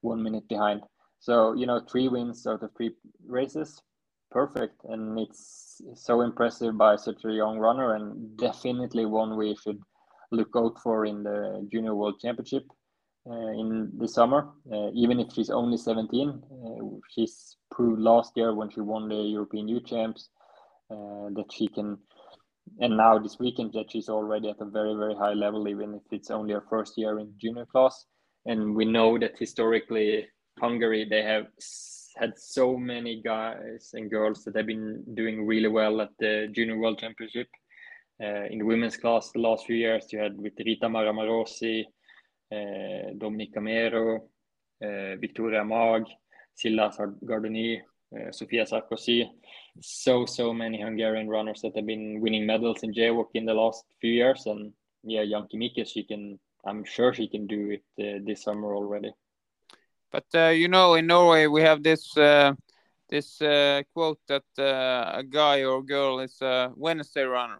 [0.00, 0.82] one minute behind.
[1.24, 2.90] So, you know, three wins out of three
[3.26, 3.80] races,
[4.30, 4.84] perfect.
[4.84, 9.80] And it's so impressive by such a young runner, and definitely one we should
[10.30, 12.64] look out for in the Junior World Championship.
[13.26, 14.50] Uh, in the summer.
[14.70, 19.14] Uh, even if she's only 17, uh, she's proved last year when she won the
[19.14, 20.28] European Youth Champs
[20.90, 21.96] that she can,
[22.80, 26.02] and now this weekend that she's already at a very very high level, even if
[26.12, 28.04] it's only her first year in junior class.
[28.44, 31.46] And we know that historically Hungary they have
[32.16, 36.78] had so many guys and girls that have been doing really well at the Junior
[36.78, 37.48] World Championship.
[38.22, 41.84] Uh, in the women's class, the last few years, you had with Rita Maramarossi,
[42.52, 44.28] eh, Dominica Mero,
[44.80, 46.04] eh, Victoria Mag,
[46.56, 46.92] Csilla
[47.24, 47.82] Gárdonyi,
[48.16, 49.28] eh, Sofia Sarkozy.
[49.80, 53.84] So, so many Hungarian runners that have been winning medals in JWOC in the last
[54.00, 54.46] few years.
[54.46, 58.76] And yeah, Janka Mikes, she can, I'm sure she can do it uh, this summer
[58.76, 59.12] already.
[60.14, 62.52] But uh, you know, in Norway, we have this uh,
[63.10, 67.58] this uh, quote that uh, a guy or girl is a Wednesday runner.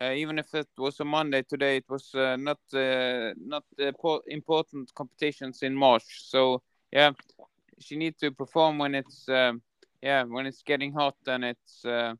[0.00, 2.58] Uh, even if it was a Monday today, it was uh, not
[3.36, 3.62] not
[4.26, 6.28] important competitions in March.
[6.28, 7.12] So yeah,
[7.78, 9.62] she needs to perform when it's um,
[10.02, 12.18] yeah when it's getting hot and it's the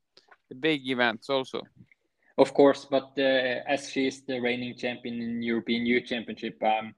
[0.60, 1.62] big events also.
[2.38, 6.94] Of course, but as she is the reigning champion in European Youth Championship, um,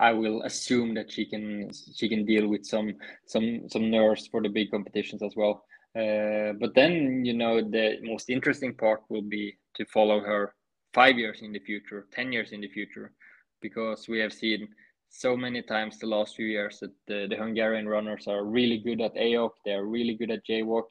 [0.00, 2.94] I will assume that she can she can deal with some
[3.26, 5.64] some some nerves for the big competitions as well.
[5.96, 10.54] Uh, but then you know the most interesting part will be to follow her
[10.94, 13.12] five years in the future, 10 years in the future,
[13.60, 14.68] because we have seen
[15.10, 19.00] so many times the last few years that the, the Hungarian runners are really good
[19.00, 20.84] at AOC, they're really good at JWOC,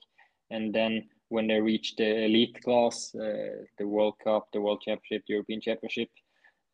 [0.50, 5.24] and then when they reach the elite class, uh, the World Cup, the World Championship,
[5.28, 6.10] the European Championship,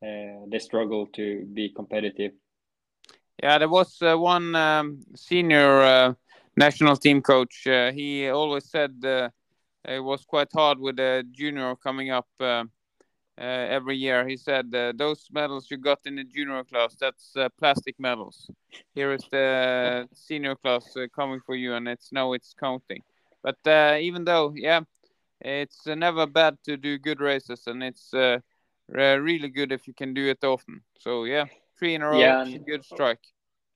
[0.03, 2.31] they struggle to be competitive.
[3.41, 6.13] Yeah, there was uh, one um, senior uh,
[6.55, 7.67] national team coach.
[7.67, 9.29] Uh, he always said uh,
[9.85, 12.63] it was quite hard with the junior coming up uh,
[13.37, 14.27] uh, every year.
[14.27, 18.49] He said uh, those medals you got in the junior class, that's uh, plastic medals.
[18.93, 23.01] Here is the senior class uh, coming for you, and it's now it's counting.
[23.41, 24.81] But uh, even though, yeah,
[25.41, 28.13] it's never bad to do good races, and it's
[28.89, 30.81] really good if you can do it often.
[30.99, 31.45] So yeah,
[31.77, 33.19] three in a row, yeah, good strike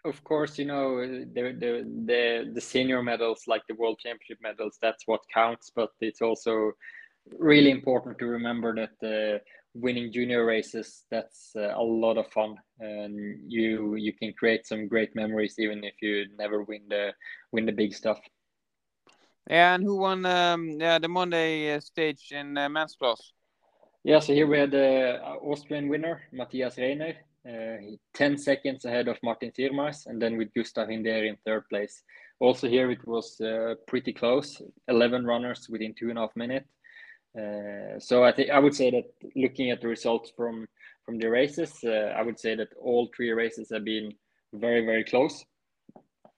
[0.05, 1.25] of course, you know the,
[1.59, 5.71] the the the senior medals, like the world championship medals, that's what counts.
[5.75, 6.71] But it's also
[7.37, 9.39] really important to remember that uh,
[9.73, 14.87] winning junior races that's uh, a lot of fun, and you you can create some
[14.87, 17.13] great memories even if you never win the
[17.51, 18.19] win the big stuff.
[19.49, 23.31] Yeah, and who won um, yeah, the Monday uh, stage in uh, men's class?
[24.07, 27.13] Yeah, so here we had the uh, Austrian winner, Matthias Reiner.
[27.45, 32.03] Uh, 10 seconds ahead of Martin Sirmais, and then with Gustav Hinder in third place.
[32.39, 36.69] also here it was uh, pretty close 11 runners within two and a half minutes
[37.37, 40.67] uh, so i think i would say that looking at the results from
[41.05, 44.13] from the races uh, i would say that all three races have been
[44.53, 45.43] very very close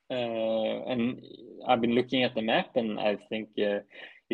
[0.10, 1.22] uh, and
[1.68, 3.50] i've been looking at the map and i think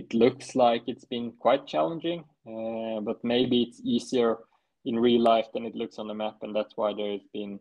[0.02, 4.38] it looks like it's been quite challenging uh, but maybe it's easier
[4.86, 7.60] in real life than it looks on the map and that's why there's been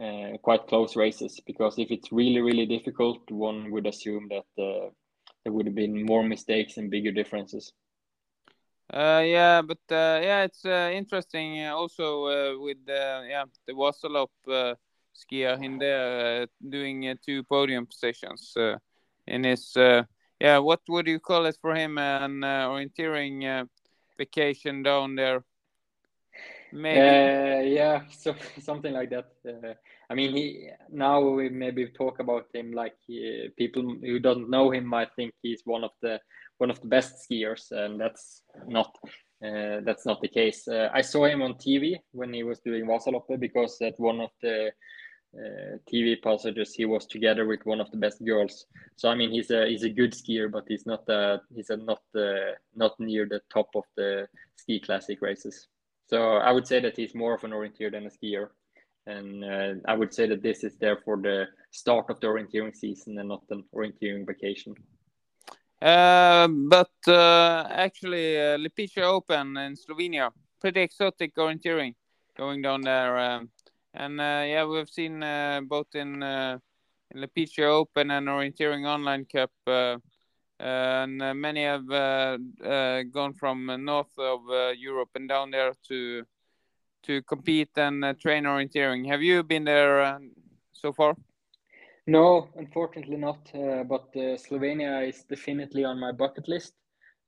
[0.00, 1.40] uh, quite close races.
[1.46, 4.88] Because if it's really really difficult one would assume that uh,
[5.44, 7.72] there would have been more mistakes and bigger differences.
[8.92, 14.28] Uh, yeah but uh, yeah it's uh, interesting uh, also with yeah the Vasalopp
[15.14, 18.54] skier in there doing two podium positions
[19.26, 19.72] in his
[20.40, 23.66] yeah what would you call it for him an orienteering
[24.18, 25.44] vacation down there
[26.72, 26.98] Maybe.
[26.98, 29.26] Uh, yeah, so something like that.
[29.46, 29.74] Uh,
[30.08, 34.70] I mean, he now we maybe talk about him like he, people who don't know
[34.70, 36.18] him might think he's one of the
[36.58, 38.96] one of the best skiers, and that's not
[39.44, 40.66] uh, that's not the case.
[40.66, 44.30] Uh, I saw him on TV when he was doing Vasaloppet because at one of
[44.40, 44.72] the
[45.34, 48.66] uh, TV passages he was together with one of the best girls.
[48.96, 51.76] So I mean, he's a he's a good skier, but he's not uh, he's a
[51.76, 55.68] not uh, not near the top of the ski classic races.
[56.08, 58.48] So I would say that he's more of an orienteer than a skier.
[59.06, 63.18] And uh, I would say that this is therefore the start of the orienteering season
[63.18, 64.74] and not an orienteering vacation.
[65.80, 71.94] Uh, but uh, actually, uh, Lipica Open in Slovenia, pretty exotic orienteering
[72.36, 73.18] going down there.
[73.18, 73.50] Um,
[73.94, 76.58] and uh, yeah, we've seen uh, both in, uh,
[77.10, 79.50] in Lipica Open and Orienteering Online Cup
[80.58, 84.40] and uh, many have gone from north of
[84.76, 86.24] Europe and down there to
[87.02, 89.08] to compete and train orienteering.
[89.08, 90.20] Have you been there
[90.72, 91.16] so far?
[92.06, 93.50] No, unfortunately not.
[93.54, 96.74] Uh, but uh, Slovenia is definitely on my bucket list.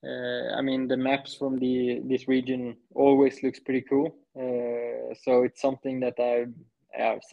[0.02, 4.16] Uh, I mean, the maps from the this region always looks pretty cool.
[4.34, 6.46] So it's something that I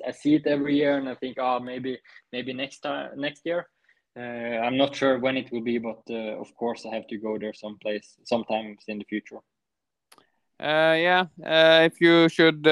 [0.07, 1.99] I see it every year, and I think, oh, maybe
[2.31, 3.67] maybe next time next year.
[4.17, 4.19] Uh,
[4.65, 7.37] I'm not sure when it will be, but uh, of course I have to go
[7.37, 9.39] there someplace, sometimes in the future.
[10.59, 11.25] Uh, yeah,
[11.85, 12.65] if you should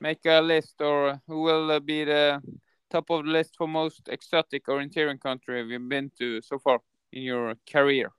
[0.00, 2.42] make a list, or who will be the
[2.90, 6.58] top of the list for most exotic or orienteering country have you been to so
[6.58, 6.80] far
[7.12, 8.10] in your career?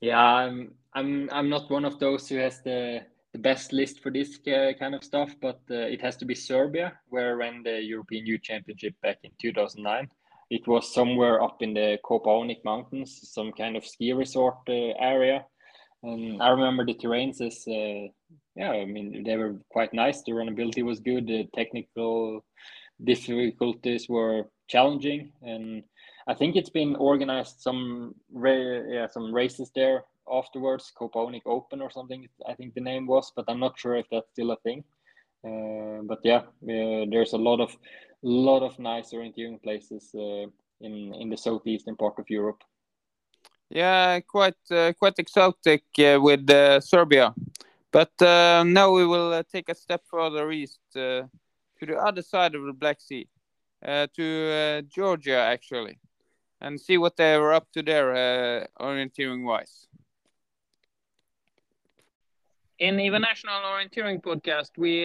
[0.00, 3.02] Yeah, I'm I'm I'm not one of those who has the
[3.36, 4.38] the best list for this
[4.80, 8.26] kind of stuff, but uh, it has to be Serbia, where I ran the European
[8.26, 10.08] Youth Championship back in 2009
[10.50, 15.44] it was somewhere up in the Kopaonik Mountains, some kind of ski resort uh, area.
[16.02, 18.08] And I remember the terrains as, uh,
[18.54, 20.22] yeah, I mean, they were quite nice.
[20.22, 21.26] The runnability was good.
[21.26, 22.44] The technical
[23.02, 25.32] difficulties were challenging.
[25.42, 25.82] And
[26.28, 32.28] I think it's been organized some, yeah, some races there afterwards, Kopaonik Open or something,
[32.48, 34.84] I think the name was, but I'm not sure if that's still a thing.
[35.44, 37.76] Uh, but yeah, uh, there's a lot of
[38.22, 40.46] lot of nice orienteering places uh,
[40.80, 42.62] in in the southeastern part of Europe.
[43.70, 47.34] Yeah, quite uh, quite exotic uh, with uh, Serbia,
[47.92, 51.28] but now we will take a step further east to
[51.80, 53.28] the other side of the Black Sea,
[53.84, 55.98] to Georgia actually,
[56.60, 59.85] and see what they were up to there orienteering wise.
[62.78, 64.98] In the National Orienteering podcast, we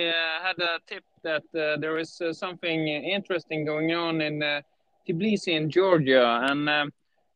[0.44, 4.62] had a tip that uh, there is uh, something interesting going on in uh,
[5.08, 6.92] Tbilisi in Georgia, and um,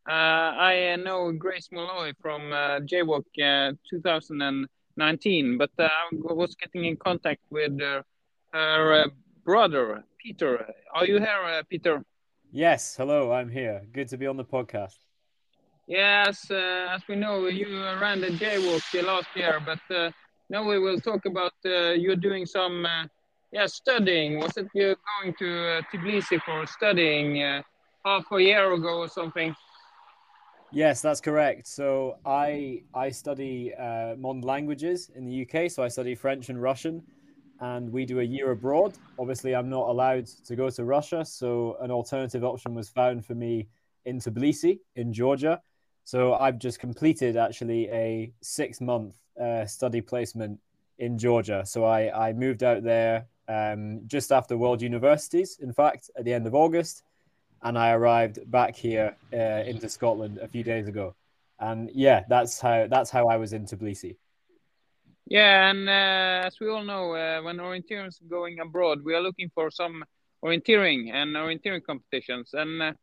[0.06, 7.80] I know Grace Molloy from uh, JWOC 2019, but I was getting in contact with
[8.52, 9.06] her
[9.46, 10.68] brother Peter.
[10.94, 12.04] Are you here, Peter?
[12.52, 13.84] Yes, hello, I'm here.
[13.94, 14.98] Good to be on the podcast.
[15.88, 17.68] Yes, uh, as we know, you
[18.02, 20.12] ran the JWOC last year, but uh,
[20.50, 22.86] now we will talk about uh, you doing some
[23.56, 24.40] yeah, studying.
[24.40, 27.62] Was it you're going to uh, Tbilisi for studying uh,
[28.06, 29.56] half a year ago or something?
[30.74, 31.66] Yes, that's correct.
[31.66, 35.72] So I I study uh, modern languages in the UK.
[35.72, 37.02] So I study French and Russian,
[37.62, 38.98] and we do a year abroad.
[39.18, 43.36] Obviously, I'm not allowed to go to Russia, so an alternative option was found for
[43.36, 43.70] me
[44.04, 45.62] in Tbilisi in Georgia.
[46.04, 50.60] So I've just completed actually a six month uh, study placement
[51.00, 51.64] in Georgia.
[51.66, 56.34] So I I moved out there um, just after World Universities, in fact, at the
[56.34, 57.04] end of August.
[57.62, 61.16] And I arrived back here uh, into Scotland a few days ago.
[61.60, 64.18] And yeah, that's how that's how I was in Tbilisi.
[65.28, 69.22] Yeah, and uh, as we all know, uh, when orienteering is going abroad, we are
[69.22, 70.04] looking for some
[70.44, 72.52] orienteering and orienteering competitions.
[72.54, 72.94] And uh,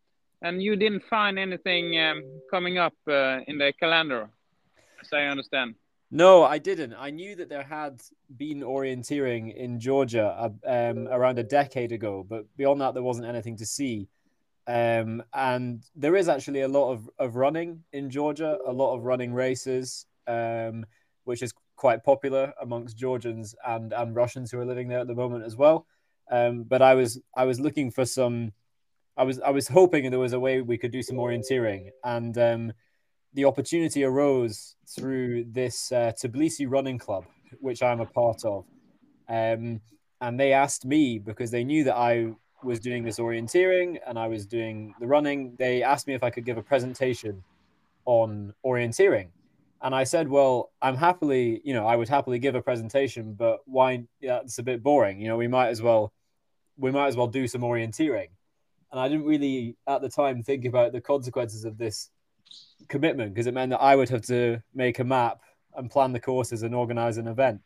[0.43, 4.29] and you didn't find anything um, coming up uh, in the calendar,
[5.01, 5.75] as I understand.
[6.15, 6.93] No, I didn't.
[6.93, 8.03] I knew that there had
[8.37, 13.27] been orienteering in Georgia uh, um, around a decade ago, but beyond that, there wasn't
[13.27, 14.09] anything to see.
[14.67, 19.05] Um, and there is actually a lot of, of running in Georgia, a lot of
[19.05, 20.85] running races, um,
[21.25, 25.15] which is quite popular amongst Georgians and, and Russians who are living there at the
[25.15, 25.87] moment as well.
[26.31, 28.53] Um, but I was I was looking for some,
[29.17, 32.37] I was I was hoping there was a way we could do some orienteering, and
[32.37, 32.73] um,
[33.35, 37.25] the opportunity arose through this uh, Tbilisi Running Club,
[37.61, 38.65] which I'm a part of.
[39.29, 39.81] Um,
[40.21, 44.29] and they asked me because they knew that I was doing this orienteering and I
[44.29, 45.55] was doing the running.
[45.59, 47.43] They asked me if I could give a presentation
[48.05, 49.29] on orienteering.
[49.81, 53.61] And I said, well, I'm happily, you know, I would happily give a presentation, but
[53.65, 54.05] why?
[54.21, 55.21] It's a bit boring.
[55.21, 56.13] You know, we might as well,
[56.77, 58.29] we might as well do some orienteering.
[58.93, 62.11] And I didn't really at the time think about the consequences of this
[62.89, 65.41] commitment because it meant that I would have to make a map
[65.77, 67.61] and plan the courses and organize an event.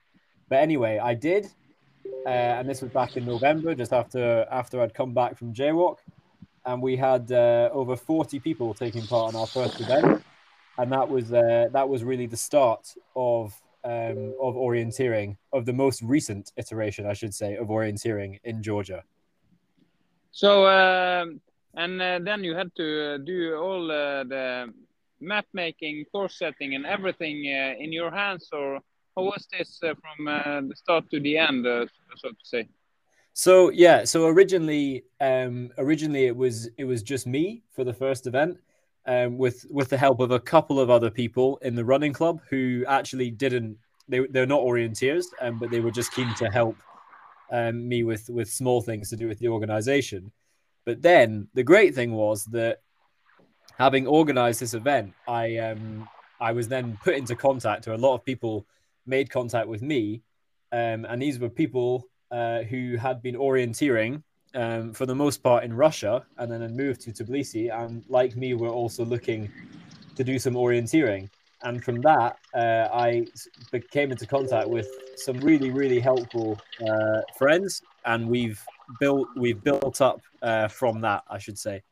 [0.48, 1.46] But anyway, I did,
[2.24, 5.96] uh, and this was back in November, just after after I'd come back from JWOC,
[6.64, 10.24] and we had uh, over forty people taking part in our first event,
[10.78, 15.72] and that was uh, that was really the start of um, of orienteering of the
[15.72, 19.02] most recent iteration, I should say, of orienteering in Georgia.
[20.32, 21.40] So, um,
[21.76, 24.72] and uh, then you had to uh, do all uh, the
[25.20, 28.80] map making, course setting, and everything uh, in your hands, or
[29.16, 30.24] how was this from
[30.68, 32.68] the start to the end, so to say?
[33.32, 38.26] So yeah, so originally, um, originally it was it was just me for the first
[38.26, 38.58] event,
[39.06, 42.40] um, with with the help of a couple of other people in the running club
[42.48, 43.76] who actually didn't
[44.08, 46.76] they they're not orienteers, um, but they were just keen to help
[47.52, 50.32] um, me with with small things to do with the organization.
[50.86, 52.80] But then the great thing was that
[53.76, 56.08] having organized this event, I um,
[56.40, 58.66] I was then put into contact, or a lot of people
[59.04, 60.22] made contact with me,
[60.72, 64.22] um, and these were people uh, who had been orienteering
[64.54, 68.36] um, for the most part in Russia, and then had moved to Tbilisi, and like
[68.36, 69.50] me, were also looking
[70.14, 71.28] to do some orienteering.
[71.62, 73.26] And from that, uh, I
[73.90, 78.62] came into contact with some really, really helpful uh, friends, and we've
[79.00, 81.82] built we've built up uh, from that, I should say.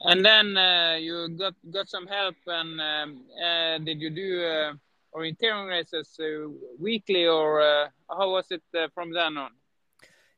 [0.00, 4.72] And then uh, you got got some help and um, uh, did you do uh,
[5.14, 6.48] orienteering races uh,
[6.78, 9.50] weekly or uh, how was it uh, from then on?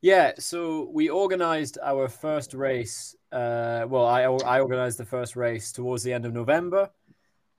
[0.00, 6.02] Yeah so we organized our first race well I, I organized the first race towards
[6.02, 6.90] the end of november.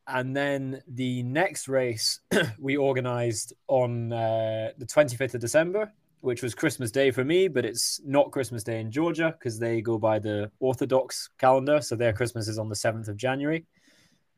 [0.08, 2.22] And then the next race
[2.60, 5.92] we organized on the 25th of december
[6.22, 9.82] which was Christmas Day for me, but it's not Christmas Day in Georgia because they
[9.82, 11.82] go by the Orthodox calendar.
[11.82, 13.66] So their Christmas is on the 7th of January.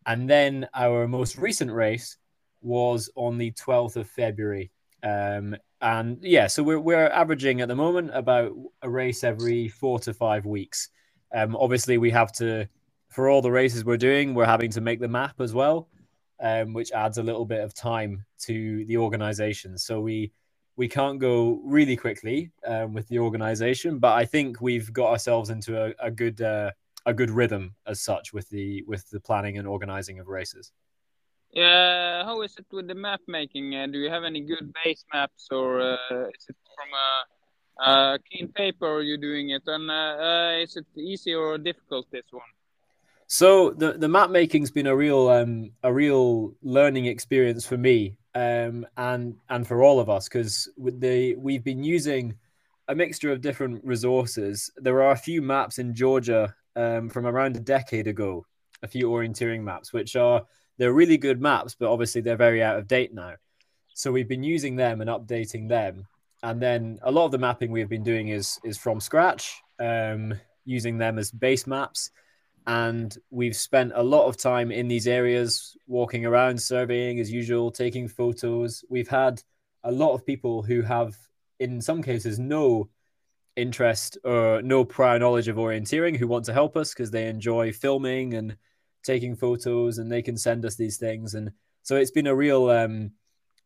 [0.06, 2.18] And then our most recent race
[2.62, 4.72] was on the 12th of February.
[5.04, 8.52] Um, and yeah, so we're, we're averaging at the moment about
[8.84, 10.90] a race every four to five weeks.
[11.34, 12.68] Um, obviously, we have to,
[13.10, 15.88] for all the races we're doing, we're having to make the map as well,
[16.40, 19.78] um, which adds a little bit of time to the organization.
[19.78, 20.32] So we,
[20.76, 25.50] we can't go really quickly um, with the organization, but I think we've got ourselves
[25.50, 26.72] into a, a good uh,
[27.06, 30.72] a good rhythm as such with the with the planning and organizing of races.
[31.52, 33.76] Yeah, how is it with the map making?
[33.76, 35.96] Uh, do you have any good base maps, or uh,
[36.34, 38.86] is it from a, a, clean paper?
[38.86, 42.44] Or are you doing it, and uh, uh, is it easy or difficult this one?
[43.28, 48.16] So the the map making's been a real um, a real learning experience for me
[48.36, 52.36] um, and and for all of us because the we've been using
[52.88, 54.72] a mixture of different resources.
[54.78, 58.46] There are a few maps in Georgia um, from around a decade ago,
[58.84, 60.44] a few orienteering maps, which are
[60.78, 63.34] they're really good maps, but obviously they're very out of date now.
[63.94, 66.08] So we've been using them and updating them,
[66.44, 70.34] and then a lot of the mapping we've been doing is is from scratch, um,
[70.66, 72.12] using them as base maps
[72.68, 77.72] and we've spent a lot of time in these areas walking around surveying as usual
[77.72, 78.84] taking photos.
[78.90, 79.42] We've had
[79.84, 81.16] a lot of people who have
[81.60, 82.90] in some cases no
[83.56, 87.72] interest or no prior knowledge of orienteering who want to help us because they enjoy
[87.72, 88.56] filming and
[89.04, 91.34] taking photos and they can send us these things.
[91.34, 91.52] And
[91.84, 93.12] so it's been a real um,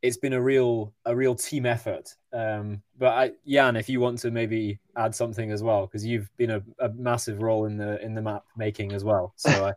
[0.05, 2.13] it's been a real a real team effort.
[2.31, 6.29] Um, but I, Jan, if you want to maybe add something as well, because you've
[6.37, 9.33] been a, a, massive role in the in the map making as well.
[9.35, 9.73] So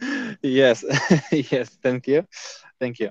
[0.00, 0.36] I...
[0.42, 0.84] yes,
[1.32, 2.26] yes, thank you,
[2.78, 3.10] thank you.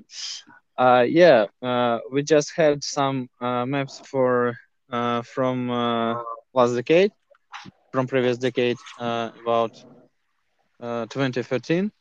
[0.78, 4.56] Uh, yeah, uh, we just had some uh, maps for
[4.92, 6.22] uh, from uh,
[6.54, 7.12] last decade,
[7.92, 9.84] from previous decade, uh, about
[10.80, 11.92] uh, 2013.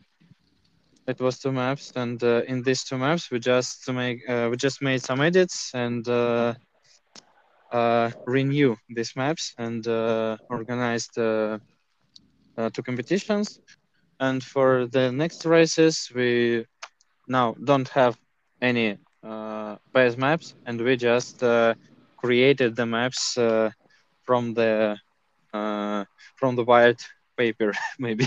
[1.11, 4.56] It was two maps, and uh, in these two maps, we just make uh, we
[4.56, 6.54] just made some edits and uh,
[7.72, 11.58] uh, renew these maps and uh, organized uh,
[12.72, 13.61] two competitions.
[14.20, 16.64] And for the next races, we
[17.28, 18.16] now don't have
[18.61, 18.98] any
[19.94, 21.42] base maps, and we just
[22.16, 23.34] created the maps
[24.24, 24.96] from the
[26.36, 27.02] from the white
[27.41, 28.26] paper, maybe.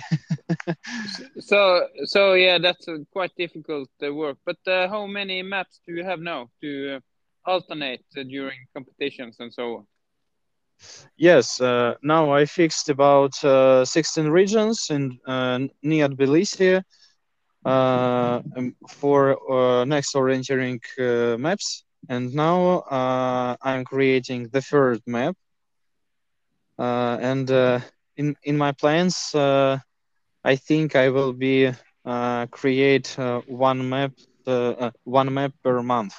[1.40, 4.38] So, so yeah, that's quite difficult uh, work.
[4.46, 7.00] But uh, how many maps do you have now to uh,
[7.50, 9.88] alternate uh, during competitions and so on?
[11.18, 16.82] yes, uh, now I fixed about uh, 16 regions in uh, near Tbilisi
[17.66, 25.02] uh, um, for uh, next orienteering uh, maps, and now uh, I'm creating the third
[25.08, 25.36] map.
[26.78, 27.80] Uh, and uh,
[28.18, 29.78] in in my plans, uh,
[30.44, 31.72] I think I will be
[32.06, 34.12] uh, create uh, one map
[34.48, 36.16] uh, uh, one map per month.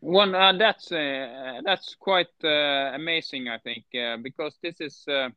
[0.00, 5.30] One, uh, that's uh, that's quite uh, amazing, I think, uh, because this is, uh,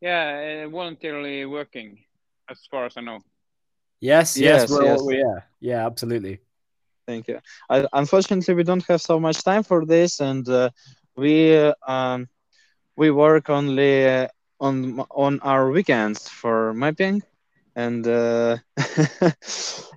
[0.00, 1.98] yeah, uh, voluntarily working,
[2.50, 3.20] as far as I know.
[4.00, 5.02] Yes, yes, Yes, we're yes.
[5.02, 6.40] all- yeah, yeah, absolutely.
[7.06, 7.40] Thank you.
[7.70, 10.70] I, unfortunately, we don't have so much time for this, and uh,
[11.16, 12.28] we uh, um,
[12.96, 14.28] we work only uh,
[14.60, 17.22] on on our weekends for mapping,
[17.76, 18.58] and uh,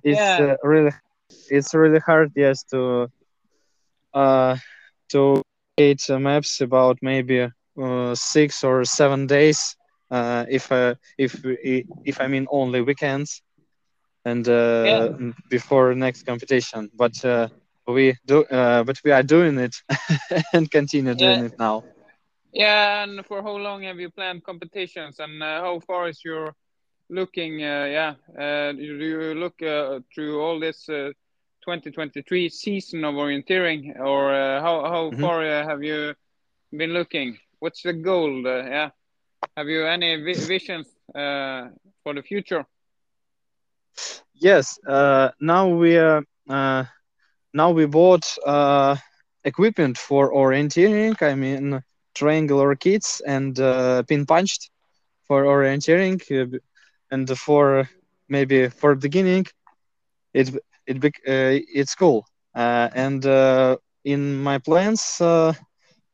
[0.04, 0.38] it's Yeah.
[0.38, 0.92] uh, really
[1.48, 3.08] it's really hard, yes, to
[4.14, 4.56] uh,
[5.10, 5.42] to
[5.76, 7.48] create uh, maps about maybe
[7.80, 9.76] uh, six or seven days,
[10.10, 11.34] uh, if uh, if
[12.04, 13.42] if I mean only weekends
[14.24, 15.08] and uh, Yeah.
[15.50, 16.90] before next competition.
[16.94, 17.48] But uh,
[17.86, 19.74] we do, uh, but we are doing it
[20.52, 21.42] and continue doing Yeah.
[21.42, 21.84] it now.
[22.54, 26.54] Yeah, and for how long have you planned competitions, and uh, how far is your
[27.10, 27.62] looking?
[27.62, 31.12] Uh, yeah, uh, do you look uh, through all this uh,
[31.64, 35.20] 2023 season of orienteering, or uh, how how Mhm.
[35.20, 36.14] far uh, have you
[36.76, 37.38] been looking?
[37.60, 38.46] What's the goal?
[38.46, 38.90] Uh, yeah,
[39.56, 41.68] have you any vi- visions uh,
[42.04, 42.66] for the future?
[44.34, 44.78] Yes.
[44.86, 46.84] Uh, now we uh, uh,
[47.54, 48.96] now we bought uh,
[49.44, 51.20] equipment for orienteering.
[51.22, 51.82] I mean
[52.14, 54.70] triangular kits and uh, pin punched
[55.26, 56.58] for orienteering, uh,
[57.10, 57.88] and for
[58.28, 59.46] maybe for beginning,
[60.32, 60.50] it
[60.86, 62.26] it uh, it's cool.
[62.54, 65.52] Uh, and uh, in my plans, uh,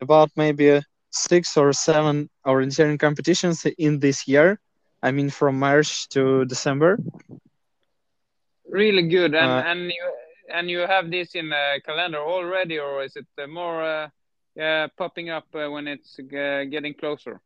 [0.00, 0.80] about maybe
[1.10, 4.58] six or seven orienteering competitions in this year.
[5.02, 6.98] I mean, from March to December.
[8.68, 10.12] Really good, and Uh, and you
[10.52, 14.08] and you have this in the calendar already, or is it more uh,
[14.54, 17.40] yeah popping up uh, when it's uh, getting closer?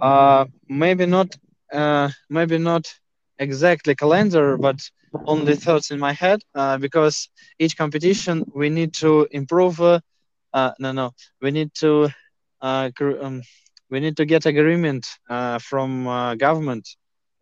[0.00, 1.28] uh maybe not
[1.72, 2.84] uh maybe not
[3.38, 4.78] exactly calendar but
[5.26, 7.28] only thoughts in my head uh, because
[7.58, 10.00] each competition we need to improve uh,
[10.52, 11.10] uh no no
[11.40, 12.08] we need to
[12.62, 12.90] uh
[13.22, 13.42] um,
[13.90, 16.86] we need to get agreement uh from uh, government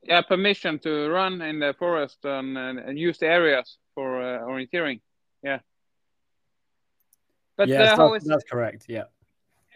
[0.02, 4.40] Yeah, permission to run in the forest and, uh, and use the areas for uh,
[4.40, 5.00] orienteering.
[5.42, 5.60] Yeah.
[7.56, 8.86] But yes, uh, how that's, is that's correct.
[8.88, 9.04] Yeah.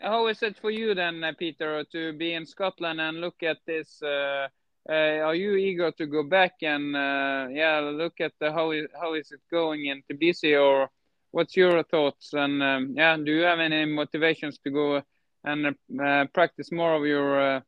[0.00, 3.58] how is it for you then, uh, Peter, to be in Scotland and look at
[3.66, 4.02] this?
[4.02, 4.48] Uh,
[4.88, 8.86] uh, are you eager to go back and uh, yeah, look at the, how is
[8.98, 10.88] how is it going in Tbilisi, or
[11.30, 12.32] what's your thoughts?
[12.32, 15.02] And um, yeah, do you have any motivations to go
[15.44, 15.66] and
[16.02, 17.60] uh, practice more of your uh,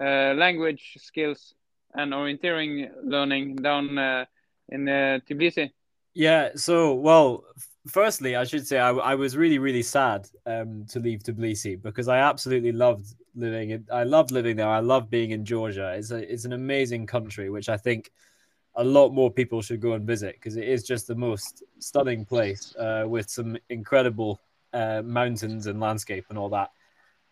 [0.00, 1.54] uh, language skills
[1.94, 4.24] and orienteering learning down uh,
[4.68, 5.70] in uh, Tbilisi?
[6.12, 6.50] Yeah.
[6.56, 7.44] So, well,
[7.86, 12.08] firstly, I should say I, I was really, really sad um, to leave Tbilisi because
[12.08, 13.70] I absolutely loved living.
[13.70, 14.68] In, I loved living there.
[14.68, 15.92] I love being in Georgia.
[15.92, 18.10] It's a, it's an amazing country, which I think
[18.76, 22.24] a lot more people should go and visit because it is just the most stunning
[22.24, 24.40] place uh, with some incredible
[24.72, 26.70] uh, mountains and landscape and all that.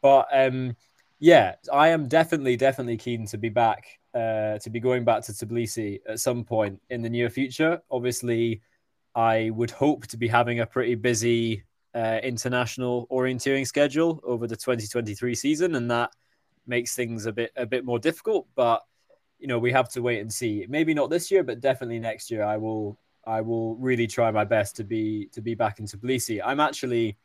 [0.02, 0.76] But um,
[1.18, 5.32] yeah, I am definitely, definitely keen to be back, uh, to be going back to
[5.32, 7.80] Tbilisi at some point in the near future.
[7.90, 8.60] Obviously,
[9.14, 14.56] I would hope to be having a pretty busy uh, international orienteering schedule over the
[14.56, 16.10] 2023 season, and that
[16.66, 18.46] makes things a bit a bit more difficult.
[18.54, 18.82] But
[19.38, 20.64] you know, we have to wait and see.
[20.68, 22.44] Maybe not this year, but definitely next year.
[22.44, 26.40] I will I will really try my best to be to be back in Tbilisi.
[26.44, 27.16] I'm actually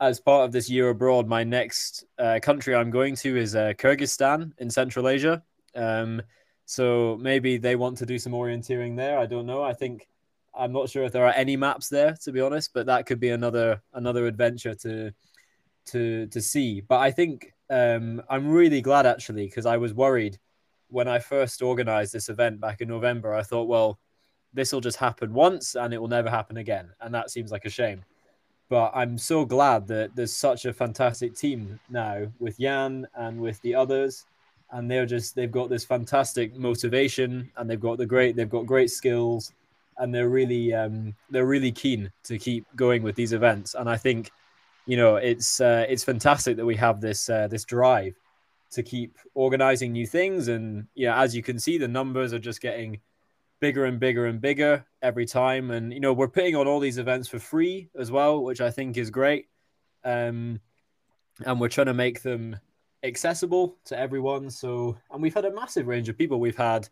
[0.00, 3.72] as part of this year abroad, my next uh, country I'm going to is uh,
[3.76, 5.42] Kyrgyzstan in Central Asia.
[5.74, 6.22] Um,
[6.66, 9.18] so maybe they want to do some orienteering there.
[9.18, 9.62] I don't know.
[9.62, 10.06] I think
[10.58, 12.72] I'm not sure if there are any maps there, to be honest.
[12.74, 15.12] But that could be another another adventure to
[15.86, 16.80] to to see.
[16.80, 20.38] But I think um, I'm really glad actually because I was worried
[20.88, 23.34] when I first organized this event back in November.
[23.34, 23.98] I thought, well,
[24.52, 27.64] this will just happen once and it will never happen again, and that seems like
[27.64, 28.04] a shame.
[28.70, 33.60] But I'm so glad that there's such a fantastic team now with Jan and with
[33.62, 34.26] the others,
[34.72, 38.66] and they're just they've got this fantastic motivation and they've got the great they've got
[38.66, 39.52] great skills
[39.98, 43.74] and they're really um, they're really keen to keep going with these events.
[43.74, 44.30] And I think,
[44.86, 48.14] you know, it's uh, it's fantastic that we have this uh, this drive
[48.70, 50.48] to keep organizing new things.
[50.48, 53.00] And yeah, as you can see, the numbers are just getting
[53.60, 55.70] bigger and bigger and bigger every time.
[55.70, 58.70] And you know, we're putting on all these events for free as well, which I
[58.70, 59.46] think is great.
[60.04, 60.60] Um,
[61.44, 62.56] and we're trying to make them
[63.02, 64.50] accessible to everyone.
[64.50, 66.40] So, and we've had a massive range of people.
[66.40, 66.88] We've had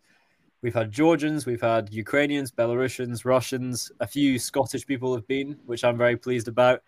[0.61, 5.83] We've had Georgians, we've had Ukrainians, Belarusians, Russians, a few Scottish people have been, which
[5.83, 6.81] I'm very pleased about.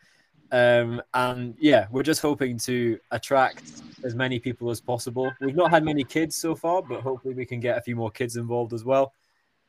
[0.51, 5.31] Um, and yeah, we're just hoping to attract as many people as possible.
[5.39, 8.09] We've not had many kids so far, but hopefully we can get a few more
[8.09, 9.13] kids involved as well.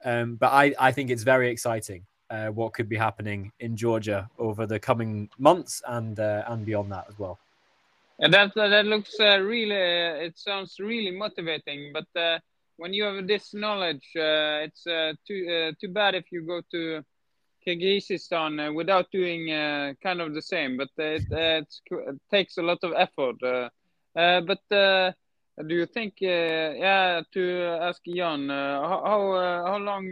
[0.04, 4.30] Um, but I, I think it's very exciting uh, what could be happening in Georgia
[4.38, 7.38] over the coming months and uh, and beyond that as well.
[8.18, 9.74] And that uh, that looks uh, really.
[9.74, 12.38] it sounds really motivating, but uh,
[12.80, 16.62] when you have this knowledge, uh, it's uh, too uh, too bad if you go
[16.70, 17.04] to
[17.62, 20.78] Kyrgyzstan uh, without doing uh, kind of the same.
[20.78, 23.36] But it, it takes a lot of effort.
[23.42, 24.62] Uh, but
[25.68, 27.42] do you think, yeah, to
[27.82, 29.20] ask Jan, how how,
[29.66, 30.10] how long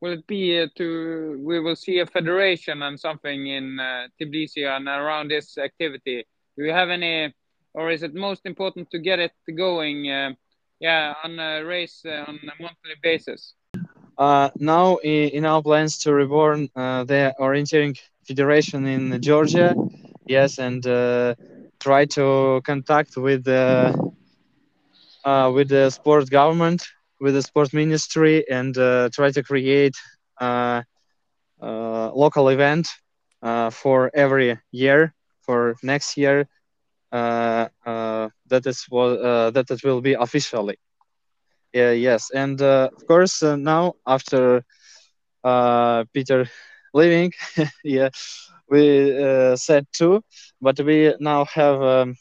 [0.00, 3.76] will it be to we will see a federation and something in
[4.20, 6.24] Tbilisi and around this activity?
[6.56, 7.34] Do you have any,
[7.74, 10.36] or is it most important to get it going?
[10.80, 13.54] Yeah, on a race uh, on a monthly basis.
[14.18, 19.74] Uh, now, in, our plans to reborn uh, the orienteering federation in Georgia,
[20.26, 21.34] yes, and uh,
[21.80, 24.12] try to contact with the
[25.24, 26.82] uh, with the sport government,
[27.20, 29.94] with the sport ministry, and uh, try to create
[30.40, 30.84] a,
[31.60, 32.88] local event
[33.70, 36.46] for every year for next year
[37.12, 40.76] Uh, uh, that is what uh, that it will be officially.
[41.72, 44.62] Yeah, yes, and uh, of course now after
[46.12, 46.46] Peter
[46.94, 47.32] leaving,
[47.84, 48.08] yeah,
[48.68, 50.22] we said two,
[50.60, 52.14] but we now have um,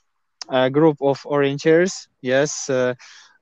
[0.50, 2.08] a group of orienteers.
[2.22, 2.70] Yes,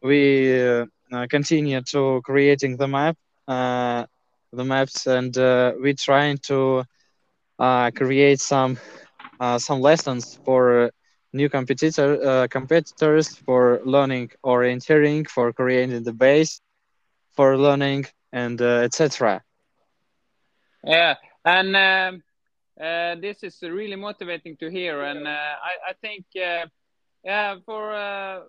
[0.02, 0.86] we
[1.30, 3.16] continue to creating the map,
[3.48, 5.36] the maps, and
[5.82, 6.84] we trying to
[7.96, 8.78] create some
[9.40, 10.92] uh, some lessons for
[11.38, 16.60] new competitor uh, competitors for learning orienteering, for creating the base,
[17.36, 19.42] for learning, and uh, etc.
[20.84, 21.16] Yeah,
[21.46, 22.24] and um,
[22.82, 26.66] uh, this is really motivating to hear, and uh, I, I, think uh,
[27.24, 28.42] yeah, for uh,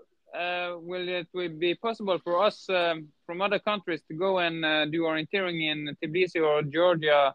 [0.80, 5.02] will it will be possible for us um, from other countries to go and do
[5.02, 7.34] orienteering in Tbilisi or Georgia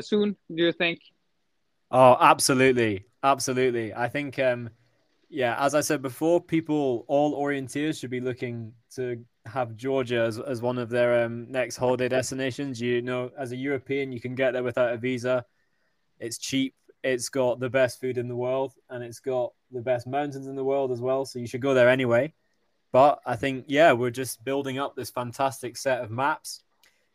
[0.00, 0.36] soon?
[0.54, 1.00] Do you think?
[1.90, 3.94] Oh, absolutely, absolutely.
[3.94, 4.70] I think, um,
[5.36, 10.38] yeah, as I said before, people, all orienteers should be looking to have Georgia as,
[10.38, 12.80] as one of their um, next holiday destinations.
[12.80, 15.44] You know, as a European, you can get there without a visa.
[16.18, 16.74] It's cheap.
[17.04, 20.56] It's got the best food in the world, and it's got the best mountains in
[20.56, 21.26] the world as well.
[21.26, 22.32] So you should go there anyway.
[22.90, 26.62] But I think, yeah, we're just building up this fantastic set of maps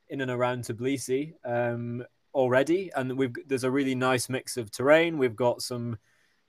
[0.09, 1.33] in and around Tbilisi.
[1.43, 2.05] Um,
[2.35, 5.17] already, and we've there's a really nice mix of terrain.
[5.17, 5.97] We've got some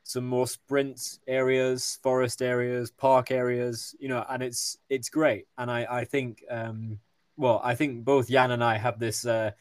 [0.05, 5.47] some more sprint areas, forest areas, park areas, you know, and it's it's great.
[5.59, 6.99] And I I think um,
[7.37, 9.53] well, I think both Jan and I have this uh,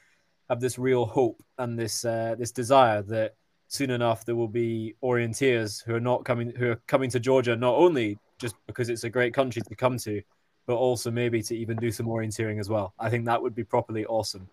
[0.50, 3.36] have this real hope and this uh, this desire that
[3.68, 7.56] soon enough there will be orienteers who are not coming who are coming to Georgia
[7.56, 10.22] not only just because it's a great country to come to,
[10.66, 12.94] but also maybe to even do some orienteering as well.
[13.00, 14.50] I think that would be properly awesome.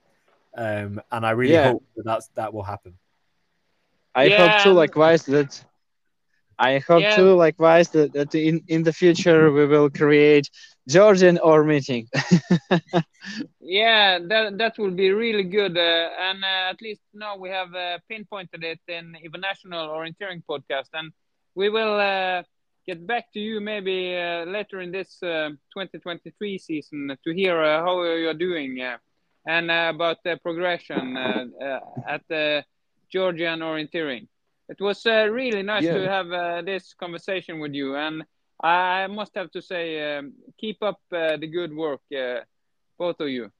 [0.56, 1.72] Um, and I really yeah.
[1.72, 2.94] hope that that's, that will happen.
[4.14, 4.48] I yeah.
[4.48, 5.64] hope too, likewise, that
[6.58, 7.16] I hope yeah.
[7.16, 10.50] too, likewise, that, that in, in the future we will create
[10.88, 12.08] Georgian or meeting.
[13.60, 17.74] yeah, that that will be really good, uh, and uh, at least now we have
[17.74, 21.12] uh, pinpointed it in even International Orienteering podcast, and
[21.54, 22.42] we will uh,
[22.86, 28.02] get back to you maybe uh, later in this uh, 2023 season to hear how
[28.02, 28.80] you're doing
[29.48, 32.64] and uh, about the progression uh, uh, at the
[33.10, 34.28] Georgian orienteering.
[34.68, 35.94] It was uh, really nice yeah.
[35.94, 38.22] to have uh, this conversation with you, and
[38.62, 42.00] I must have to say, um, keep up uh, the good work,
[42.98, 43.50] both of you.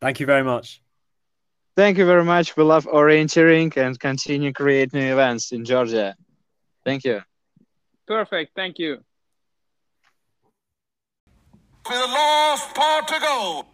[0.00, 0.82] Thank you very much.
[1.76, 2.56] Thank you very much.
[2.56, 6.14] We love orienteering and continue create new events in Georgia.
[6.84, 7.22] Thank you.
[8.06, 8.52] Perfect.
[8.54, 8.98] Thank you.
[11.88, 13.66] With last part to go.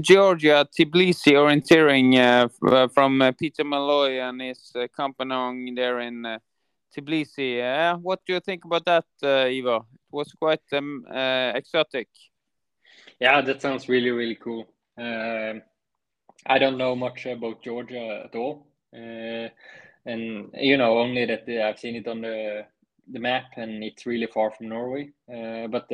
[0.00, 6.26] Georgia, Tbilisi orienteering uh, uh, from uh, Peter Molloy and his uh, company there in
[6.26, 6.38] uh,
[6.94, 7.98] Tbilisi.
[8.02, 9.76] What do you think about that, uh, Ivo?
[9.76, 12.08] It was quite um, uh, exotic.
[13.18, 14.66] Yeah, that sounds really, really cool.
[14.98, 15.62] Um,
[16.46, 18.66] I don't know much about Georgia at all.
[18.92, 22.66] And you know, only that I've seen it on the
[23.10, 25.12] the map and it's really far from Norway.
[25.26, 25.88] But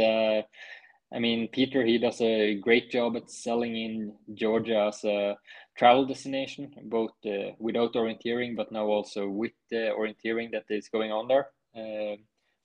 [1.15, 5.37] I mean, Peter, he does a great job at selling in Georgia as a
[5.79, 11.12] travel destination, both uh, without orienteering, but now also with the orienteering that is going
[11.12, 11.49] on there.
[11.77, 12.17] Uh,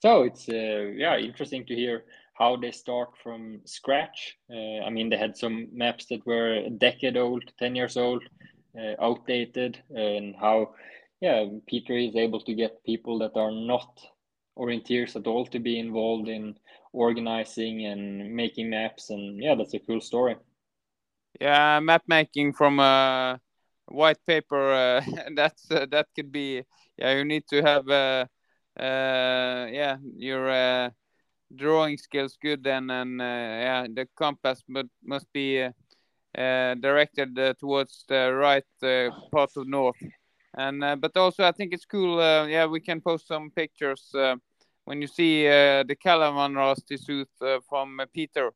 [0.02, 4.38] so it's uh, yeah interesting to hear how they start from scratch.
[4.50, 8.24] Uh, I mean, they had some maps that were a decade old, ten years old,
[8.80, 10.74] uh, outdated, and how
[11.22, 14.00] yeah Peter is able to get people that are not
[14.58, 16.56] orienteers at all to be involved in
[16.94, 20.36] organizing and making maps and yeah that's a cool story
[21.40, 23.40] Yeah, map making from a
[23.88, 24.74] white paper.
[24.74, 25.02] Uh,
[25.36, 26.64] that's uh, that could be.
[26.98, 27.88] Yeah, you need to have.
[27.88, 28.26] Uh,
[28.80, 30.90] uh, yeah, your uh,
[31.56, 35.72] drawing skills good and and uh, yeah, the compass but must be uh,
[36.38, 39.98] uh, directed uh, towards the right uh, part of north.
[40.56, 42.20] And uh, but also I think it's cool.
[42.20, 44.36] Uh, yeah, we can post some pictures uh,
[44.90, 48.50] when you see uh, the Kalevan Rasti suit uh, from uh, Peter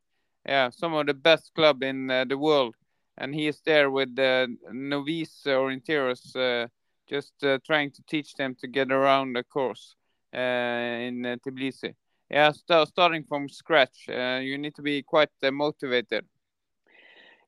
[0.47, 2.75] yeah, some of the best club in uh, the world,
[3.19, 6.67] and he is there with the novice orienteers, uh,
[7.07, 9.95] just uh, trying to teach them to get around the course
[10.33, 11.93] in uh, Tbilisi.
[12.31, 16.25] Yeah, st- starting from scratch, you need to be quite motivated.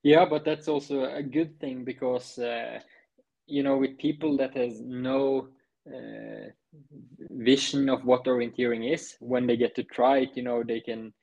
[0.03, 2.37] yeah but that's also a good thing because
[3.47, 5.49] you know with people that has no
[7.31, 9.15] vision of what orienteering is.
[9.19, 11.13] When they get to try it you know they can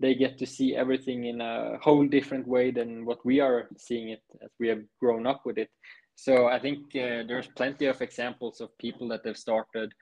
[0.00, 4.10] they get to see everything in a whole different way than what we are seeing
[4.10, 5.70] it as we have grown up with it.
[6.14, 9.92] So i think uh, there's plenty of examples of people that have started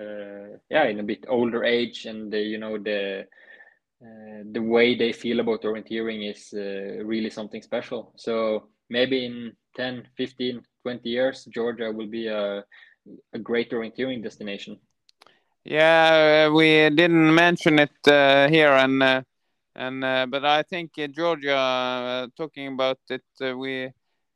[0.00, 3.26] uh, yeah in a bit older age and they, you know the
[4.04, 8.12] uh, the way they feel about orienteering is uh, really something special.
[8.16, 12.62] So maybe in 10 15 20 years georgia will be a,
[13.32, 14.78] a great orienteering destination
[15.64, 19.22] Yeah, we didn't mention it uh, here, and uh,
[19.74, 23.90] and uh, but I think Georgia, uh, talking about it, uh, we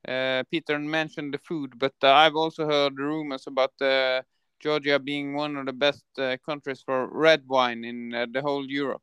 [0.09, 3.73] uh, Peter mentioned the food, but I've also heard rumors about
[4.61, 6.05] Georgia being one of the best
[6.45, 9.03] countries for red wine in the whole Europe.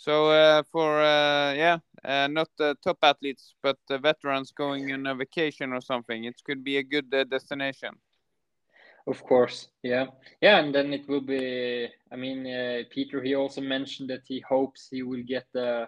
[0.00, 5.06] So uh, for uh, yeah, uh, not uh, top athletes, but uh, veterans going on
[5.06, 7.90] a vacation or something, it could be a good uh, destination.
[9.06, 10.06] Of course, yeah,
[10.40, 11.86] yeah, and then it will be.
[12.10, 12.44] I mean,
[12.88, 15.86] Peter he also mentioned that he hopes he will get uh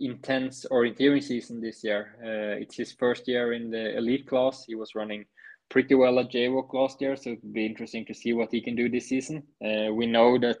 [0.00, 2.16] intense orienteering season this year.
[2.60, 4.64] It's his first year in the elite class.
[4.66, 5.24] He was running
[5.70, 8.76] pretty well at JWOC last year, so it'll be interesting to see what he can
[8.76, 9.42] do this season.
[9.60, 10.58] We know that,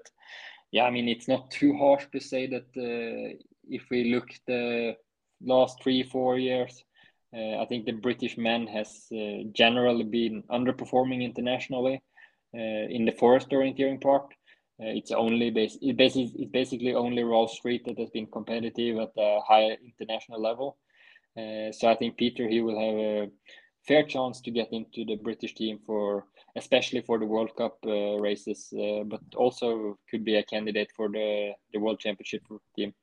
[0.74, 3.36] yeah, I mean, it's not too harsh to say that uh,
[3.68, 4.96] if we look the
[5.40, 6.84] last three four years.
[7.36, 12.00] Uh, I think the British men has uh, generally been underperforming internationally
[12.52, 14.26] in the forest orienteering part.
[14.80, 18.98] Uh, it's only bas- it basically it's basically only Ralph Street that has been competitive
[18.98, 20.76] at a high international level.
[21.36, 23.30] Uh, so I think Peter he will have a
[23.86, 28.18] fair chance to get into the British team for especially for the World Cup uh,
[28.18, 28.72] races,
[29.06, 32.42] but also could be a candidate for the the World Championship
[32.76, 32.94] team.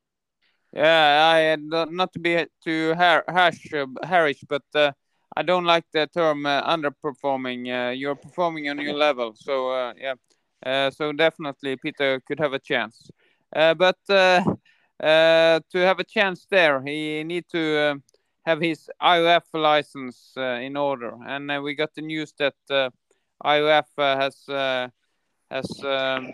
[0.74, 4.92] Yeah, I uh, not to be too har- harsh, uh, harsh, but uh,
[5.36, 7.68] I don't like the term uh, underperforming.
[7.70, 10.16] Uh, you're performing on your level, so uh, yeah,
[10.66, 13.10] uh, so definitely Peter could have a chance.
[13.56, 14.42] Uh, but uh,
[15.04, 17.96] uh, to have a chance there, he need to uh,
[18.46, 22.90] have his IOF license uh, in order, and uh, we got the news that uh,
[23.44, 24.88] IOF uh, has uh,
[25.50, 26.32] has um,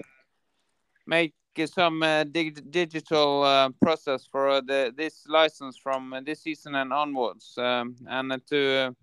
[1.06, 1.34] make
[1.66, 7.96] some uh, dig- digital process for the this license from this season and onwards, um,
[8.08, 8.96] and to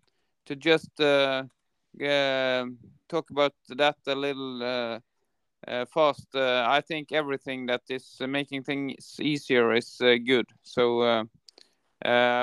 [0.47, 1.45] to just uh,
[3.09, 5.01] talk about that a little
[5.67, 6.29] uh, fast.
[6.35, 9.97] Uh, I think everything that is uh, making things easier is
[10.27, 10.47] good.
[10.63, 11.27] So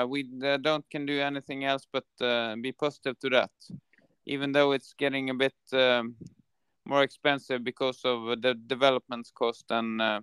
[0.08, 0.22] we
[0.60, 2.04] don't can do anything else but
[2.60, 3.50] be positive to that,
[4.26, 5.54] even though it's getting a bit.
[5.72, 6.16] Um,
[6.84, 10.20] more expensive because of the development cost and uh,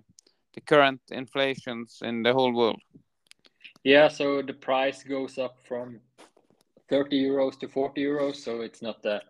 [0.54, 2.80] the current inflations in the whole world.
[3.84, 6.00] Yeah, so the price goes up from
[6.88, 9.22] 30 euros to 40 euros, so it's not a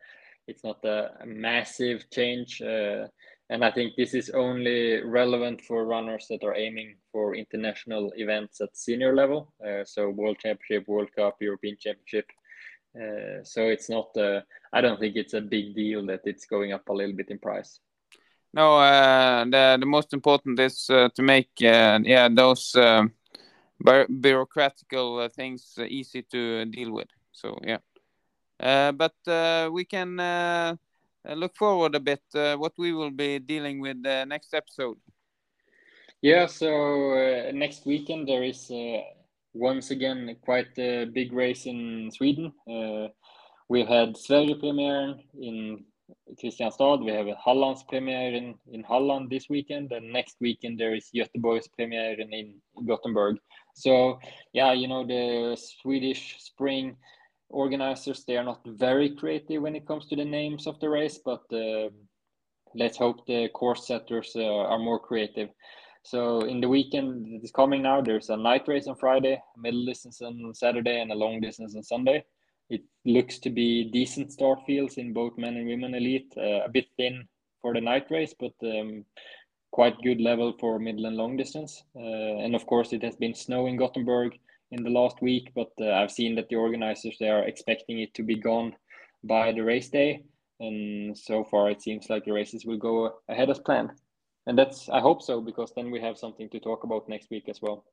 [0.49, 2.61] it's not a, massive change.
[2.61, 3.07] Uh,
[3.51, 8.61] and I think this is only relevant for runners that are aiming for international events
[8.61, 9.53] at senior level.
[9.65, 12.27] Uh, so World Championship, World Cup, European Championship.
[12.95, 14.17] Uh, so it's not.
[14.17, 14.41] Uh,
[14.73, 17.39] I don't think it's a big deal that it's going up a little bit in
[17.39, 17.81] price.
[18.53, 23.13] No, uh, the the most important is uh, to make uh, yeah those um,
[23.79, 27.09] bu- bureaucratical uh, things uh, easy to deal with.
[27.33, 27.79] So yeah,
[28.59, 30.19] uh, but uh, we can
[31.25, 34.97] look forward a bit uh, what we will be dealing with the next episode.
[36.23, 36.69] Yeah, so
[37.13, 39.01] uh, next weekend there is uh,
[39.53, 42.53] once again quite a big race in Sweden.
[42.69, 43.09] Uh,
[43.69, 45.85] we had Sverigepremiären in
[46.43, 47.05] Kristianstad.
[47.05, 52.33] We have a Hallandspremiär in, in Halland this weekend, and next weekend there is Göteborgspremiären
[52.33, 53.39] in Gothenburg.
[53.75, 54.19] So
[54.53, 56.97] yeah, you know the Swedish spring
[57.49, 61.19] organizers they are not very creative when it comes to the names of the race,
[61.25, 61.89] but uh,
[62.75, 65.49] let's hope the course setters uh, are more creative.
[66.03, 69.85] So in the weekend that is coming now, there's a night race on Friday, middle
[69.85, 72.25] distance on Saturday, and a long distance on Sunday.
[72.71, 76.33] It looks to be decent start fields in both men and women elite.
[76.37, 77.29] Uh, a bit thin
[77.61, 79.05] for the night race, but um,
[79.73, 81.83] quite good level for middle and long distance.
[81.95, 84.39] Uh, and of course, it has been snow in Gothenburg
[84.71, 88.15] in the last week, but uh, I've seen that the organizers they are expecting it
[88.15, 88.75] to be gone
[89.25, 90.23] by the race day.
[90.61, 93.91] And so far, it seems like the races will go ahead as planned
[94.47, 97.49] and that's I hope so because then we have something to talk about next week
[97.49, 97.85] as well.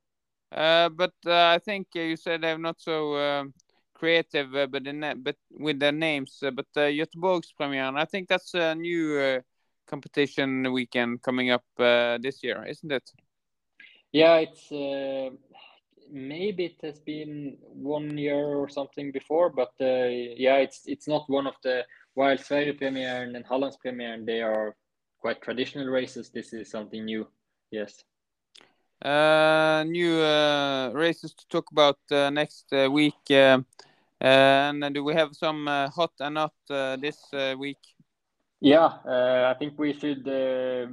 [0.52, 3.54] Uh, but uh, I think uh, you said they're not so um
[3.98, 6.38] creative, uh, but in that, but with their names.
[6.43, 9.41] Uh, but uh, Göteborgspremiären, I think that's a new uh,
[9.88, 13.12] competition weekend coming up uh, this year, isn't it?
[14.12, 15.32] Yeah, it's uh,
[16.12, 21.30] maybe it has been one year or something before, but uh, yeah, it's it's not
[21.30, 24.76] one of the while Sverigepremiären and Hallandspremiären they are
[25.28, 26.30] quite traditional races.
[26.30, 27.28] This is something new.
[27.69, 28.05] Yes.
[29.03, 33.23] Uh, new uh, races to talk about uh, next uh, week.
[33.30, 33.59] Uh,
[34.21, 37.84] and do we have some uh, hot and not uh, this uh, week?
[38.61, 40.88] Yeah, uh, I think we should uh,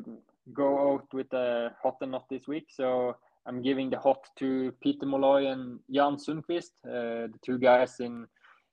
[0.52, 2.66] go out with a hot and not this week.
[2.70, 3.16] So
[3.46, 8.26] I'm giving the hot to Peter Molloy and Jan Sundqvist, uh, the two guys in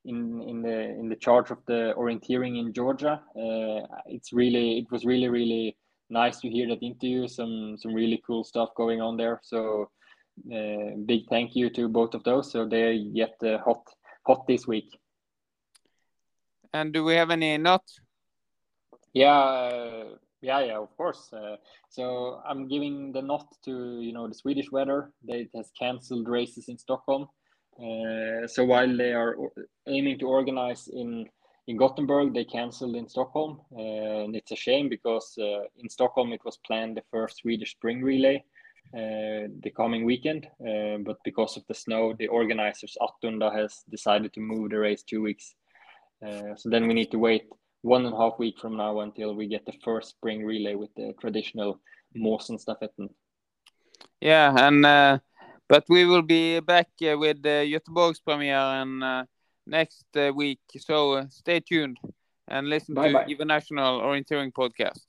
[0.05, 3.21] in in the in the charge of the orienteering in Georgia.
[3.35, 5.77] Uh, it's really it was really really
[6.09, 7.27] nice to hear that interview.
[7.27, 9.39] Some some really cool stuff going on there.
[9.43, 9.89] So
[10.53, 12.51] uh, big thank you to both of those.
[12.51, 13.83] So they're yet uh, hot
[14.25, 14.89] hot this week.
[16.73, 17.83] And do we have any not?
[19.13, 20.05] Yeah, uh,
[20.41, 21.31] yeah, yeah, of course.
[21.33, 21.57] Uh,
[21.89, 25.11] so I'm giving the nod to you know the Swedish weather.
[25.23, 27.27] They has cancelled races in Stockholm.
[27.79, 29.35] Uh, so while they are
[29.87, 31.27] aiming to organize in
[31.67, 36.33] in Gothenburg, they cancelled in Stockholm, uh, and it's a shame because uh, in Stockholm
[36.33, 38.43] it was planned the first Swedish spring relay
[38.93, 44.33] uh, the coming weekend, uh, but because of the snow, the organizers Attunda has decided
[44.33, 45.55] to move the race two weeks.
[46.57, 47.45] So then we need to wait
[47.81, 50.93] one and a half week from now until we get the first spring relay with
[50.95, 51.79] the traditional
[52.15, 53.09] Måsenstafetten.
[54.19, 55.21] Yeah, and
[55.71, 59.23] but we will be back uh, with the Göteborgspremiären uh,
[59.65, 60.59] next uh, week.
[60.77, 61.97] So uh, stay tuned
[62.49, 63.23] and listen Bye-bye.
[63.23, 65.05] to International Orienteering Podcast.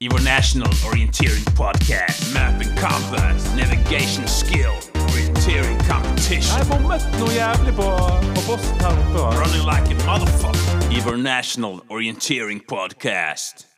[0.00, 2.32] International Orienteering Podcast.
[2.32, 4.74] Mapping compass, navigation skill,
[5.10, 6.54] orienteering competition.
[6.58, 7.88] Jeg bommet noe jævlig på,
[8.34, 9.38] på Boston her oppe.
[9.42, 10.94] Running like a motherfucker.
[10.98, 13.75] International Orienteering Podcast.